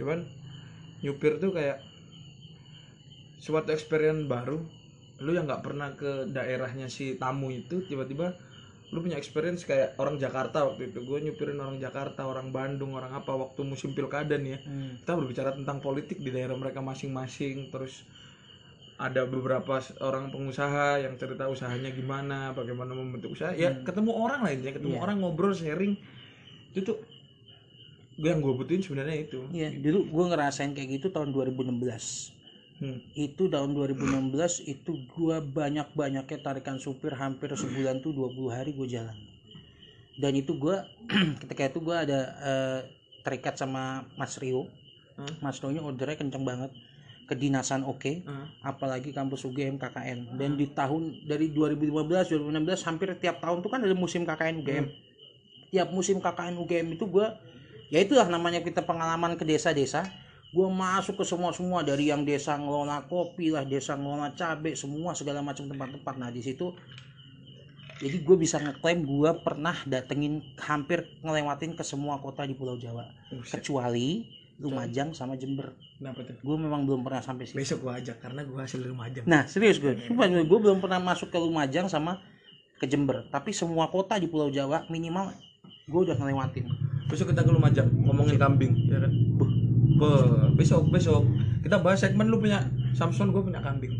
Cuman 0.00 0.22
nyupir 1.02 1.42
tuh 1.42 1.50
kayak 1.50 1.82
suatu 3.42 3.74
experience 3.74 4.30
baru. 4.30 4.62
Lu 5.20 5.34
yang 5.34 5.50
nggak 5.50 5.66
pernah 5.66 5.90
ke 5.98 6.30
daerahnya 6.30 6.86
si 6.86 7.18
tamu 7.18 7.50
itu 7.50 7.82
tiba-tiba 7.84 8.38
lu 8.90 8.98
punya 9.00 9.14
experience 9.14 9.62
kayak 9.62 9.94
orang 10.02 10.18
Jakarta 10.18 10.66
waktu 10.66 10.90
itu. 10.90 10.98
Gue 11.06 11.22
nyupirin 11.22 11.62
orang 11.62 11.78
Jakarta 11.78 12.26
orang 12.26 12.50
Bandung 12.50 12.98
orang 12.98 13.14
apa 13.14 13.30
waktu 13.38 13.62
musim 13.62 13.94
pilkada 13.94 14.34
nih 14.34 14.58
ya. 14.58 14.58
Kita 15.02 15.12
berbicara 15.14 15.54
tentang 15.54 15.78
politik 15.78 16.18
di 16.18 16.30
daerah 16.34 16.58
mereka 16.58 16.82
masing-masing. 16.82 17.70
Terus 17.70 18.02
ada 19.00 19.24
beberapa 19.24 19.80
orang 20.02 20.28
pengusaha 20.28 21.00
yang 21.00 21.14
cerita 21.16 21.46
usahanya 21.48 21.88
gimana 21.94 22.50
bagaimana 22.50 22.92
membentuk 22.92 23.38
usaha. 23.38 23.54
Ya 23.54 23.72
ketemu 23.80 24.10
orang 24.10 24.42
lah 24.42 24.50
intinya 24.52 24.74
ketemu 24.76 24.94
Iya. 24.98 25.02
orang 25.06 25.16
ngobrol 25.22 25.54
sharing. 25.54 25.94
Itu 26.74 26.82
tuh 26.82 26.98
gue 28.18 28.28
yang 28.28 28.42
gue 28.42 28.52
butuhin 28.52 28.82
sebenarnya 28.82 29.16
itu. 29.22 29.40
Iya, 29.54 29.70
dulu 29.80 30.04
gue 30.10 30.24
ngerasain 30.34 30.74
kayak 30.74 31.00
gitu 31.00 31.06
tahun 31.08 31.30
2016 31.32 32.36
Hmm. 32.80 32.96
itu 33.12 33.44
tahun 33.52 33.76
2016 33.76 34.64
itu 34.64 35.04
gue 35.04 35.36
banyak-banyaknya 35.52 36.38
tarikan 36.40 36.80
supir 36.80 37.12
hampir 37.12 37.52
sebulan 37.52 38.00
tuh 38.00 38.16
20 38.16 38.56
hari 38.56 38.72
gue 38.72 38.88
jalan. 38.88 39.12
Dan 40.16 40.32
itu 40.32 40.56
gue 40.56 40.80
ketika 41.44 41.68
itu 41.68 41.78
gue 41.84 41.92
ada 41.92 42.20
eh, 42.40 42.80
terikat 43.20 43.60
sama 43.60 44.08
Mas 44.16 44.40
Rio. 44.40 44.64
Hmm. 45.20 45.28
Mas 45.44 45.60
Rio 45.60 45.76
nya 45.76 45.84
ordernya 45.84 46.24
kenceng 46.24 46.40
banget 46.40 46.72
kedinasan 47.30 47.86
oke 47.86 48.26
Ah, 48.26 48.74
apalagi 48.74 49.14
kampus 49.14 49.46
UGM 49.46 49.78
KKN 49.78 50.34
dan 50.34 50.58
di 50.58 50.66
tahun 50.66 51.14
dari 51.30 51.54
2015 51.54 52.34
2016 52.34 52.88
hampir 52.90 53.14
tiap 53.22 53.38
tahun 53.38 53.62
tuh 53.62 53.70
kan 53.70 53.86
ada 53.86 53.94
musim 53.94 54.26
KKN 54.26 54.66
UGM 54.66 54.86
tiap 55.70 55.88
musim 55.94 56.18
KKN 56.18 56.58
UGM 56.58 56.98
itu 56.98 57.06
gue 57.06 57.26
ya 57.94 58.02
itulah 58.02 58.26
namanya 58.26 58.58
kita 58.66 58.82
pengalaman 58.82 59.38
ke 59.38 59.46
desa-desa 59.46 60.10
gue 60.50 60.66
masuk 60.66 61.22
ke 61.22 61.24
semua 61.26 61.54
semua 61.54 61.86
dari 61.86 62.10
yang 62.10 62.26
desa 62.26 62.58
ngelola 62.58 63.06
kopi 63.06 63.54
lah 63.54 63.62
desa 63.62 63.94
ngelola 63.94 64.34
cabe 64.34 64.74
semua 64.74 65.14
segala 65.14 65.40
macam 65.46 65.70
tempat-tempat 65.70 66.14
nah 66.18 66.30
di 66.30 66.42
situ 66.42 66.74
jadi 68.00 68.16
gue 68.24 68.36
bisa 68.40 68.58
ngeklaim 68.58 69.04
gue 69.04 69.30
pernah 69.44 69.76
datengin 69.86 70.42
hampir 70.58 71.06
ngelewatin 71.22 71.76
ke 71.76 71.84
semua 71.86 72.18
kota 72.18 72.42
di 72.48 72.56
Pulau 72.58 72.74
Jawa 72.74 73.06
buset. 73.30 73.62
kecuali 73.62 74.26
Lumajang 74.60 75.14
sama 75.16 75.38
Jember 75.38 75.72
kenapa 75.96 76.26
tuh 76.26 76.36
gue 76.42 76.56
memang 76.58 76.82
belum 76.82 77.06
pernah 77.06 77.22
sampai 77.22 77.46
situ 77.46 77.56
besok 77.56 77.86
gue 77.86 77.92
ajak 78.02 78.18
karena 78.18 78.42
gue 78.42 78.58
hasil 78.58 78.80
Lumajang 78.82 79.24
Nah 79.24 79.46
serius 79.46 79.78
gue, 79.78 79.96
sumpah 80.04 80.26
gue 80.26 80.44
gue 80.44 80.58
belum 80.58 80.82
pernah 80.82 80.98
masuk 80.98 81.30
ke 81.30 81.38
Lumajang 81.38 81.86
sama 81.88 82.20
ke 82.80 82.88
Jember. 82.88 83.28
Tapi 83.28 83.52
semua 83.52 83.92
kota 83.92 84.16
di 84.16 84.26
Pulau 84.26 84.48
Jawa 84.48 84.88
minimal 84.88 85.36
gue 85.84 86.00
udah 86.00 86.16
ngelewatin. 86.16 86.64
besok 87.10 87.34
kita 87.34 87.42
ke 87.42 87.50
Lumajang 87.52 87.90
ngomongin 88.06 88.38
kambing 88.38 88.72
ya 88.86 89.02
kan 89.02 89.12
Buh. 89.36 89.49
Beuh, 90.00 90.48
besok 90.56 90.88
besok. 90.88 91.22
Kita 91.60 91.76
bahas 91.84 92.00
segmen 92.00 92.32
lu 92.32 92.40
punya 92.40 92.64
Samson 92.96 93.30
gue 93.30 93.42
punya 93.44 93.60
kambing. 93.60 93.92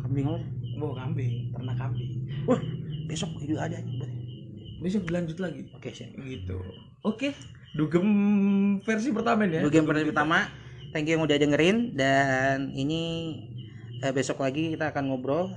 Kambing 0.00 0.24
apa? 0.26 0.40
Wah 0.80 0.92
kambing 1.04 1.52
ternak 1.52 1.76
kambing. 1.76 2.10
Wah 2.48 2.60
besok 3.04 3.36
itu 3.44 3.60
ada 3.60 3.76
besok 4.80 5.04
dilanjut 5.04 5.38
lagi. 5.38 5.68
Oke 5.76 5.92
siap. 5.92 6.16
gitu. 6.16 6.56
Oke. 7.04 7.36
Dugem 7.76 8.06
versi 8.82 9.12
pertama 9.14 9.46
ya. 9.46 9.62
Dulu 9.62 9.70
game 9.70 9.86
pertama, 10.10 10.48
thank 10.90 11.06
you 11.06 11.14
yang 11.14 11.22
udah 11.22 11.36
dengerin. 11.38 11.94
Dan 11.94 12.72
ini 12.74 13.02
eh, 14.00 14.10
besok 14.10 14.42
lagi 14.42 14.74
kita 14.74 14.90
akan 14.90 15.12
ngobrol 15.12 15.52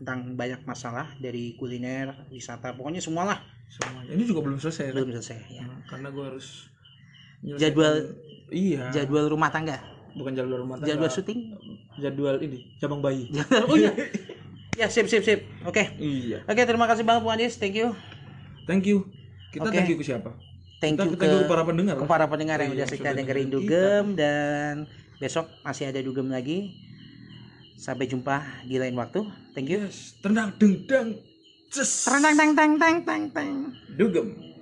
tentang 0.00 0.38
banyak 0.38 0.62
masalah 0.64 1.12
dari 1.20 1.52
kuliner, 1.58 2.26
wisata, 2.32 2.72
pokoknya 2.72 3.02
semualah. 3.02 3.42
Semuanya. 3.68 4.14
Ini 4.14 4.22
juga 4.24 4.40
belum 4.46 4.58
selesai 4.62 4.92
kan? 4.92 4.94
belum 4.96 5.10
selesai 5.18 5.38
ya. 5.50 5.62
Karena 5.90 6.08
gue 6.14 6.24
harus 6.24 6.70
Jadwal- 7.44 8.16
iya 8.54 8.94
Jadwal 8.94 9.26
rumah 9.26 9.50
tangga, 9.50 9.82
bukan 10.14 10.30
jadwal 10.32 10.62
rumah 10.62 10.78
tangga 10.78 10.94
jadwal 10.94 11.10
syuting. 11.10 11.58
jadwal 11.98 12.38
ini 12.38 12.70
cabang 12.78 13.02
bayi 13.02 13.26
oh 13.66 13.74
iya. 13.74 13.90
Ya 14.74 14.90
sip 14.90 15.06
sip 15.06 15.22
sip. 15.22 15.46
Oke. 15.62 15.86
Iya. 15.98 16.42
Oke 16.46 16.66
terima 16.66 16.90
kasih 16.90 17.06
banget 17.06 17.22
Bung 17.22 17.30
Adis. 17.30 17.54
Thank 17.58 17.78
you. 17.78 17.94
Thank 18.66 18.90
you. 18.90 19.06
Kita 19.54 19.70
Oke. 19.70 19.78
thank 19.78 19.86
you 19.86 19.94
ke 19.94 20.02
siapa? 20.02 20.34
Thank 20.82 20.98
kita 20.98 21.06
you 21.06 21.10
kita 21.14 21.24
ke 21.24 21.36
ke 21.38 21.46
para 21.46 21.62
pendengar. 21.62 21.94
ke 21.94 22.06
para 22.10 22.26
pendengar 22.26 22.58
yang 22.58 22.74
Iya, 22.74 22.82
udah 22.82 22.86
setia 22.90 22.98
sudah 22.98 23.12
dengerin 23.14 23.48
dugem 23.54 24.04
dan 24.18 24.90
besok 25.16 25.46
masih 25.62 25.94
ada 25.94 26.02
dugem 26.02 26.26
lagi. 26.26 26.74
Sampai 27.78 28.10
jumpa 28.10 28.66
di 28.66 28.74
lain 28.74 28.98
waktu. 28.98 29.22
Thank 29.54 29.70
you. 29.70 29.86
Yes. 29.86 30.18
Tendang 30.18 30.58
deng 30.58 30.82
dang. 30.90 31.22
Ces. 31.70 32.10
Tang 32.10 32.18
tang 32.18 32.34
tang 32.34 32.74
tang 32.74 32.98
tang 33.06 33.22
tang. 33.30 33.50
Dugem. 33.94 34.53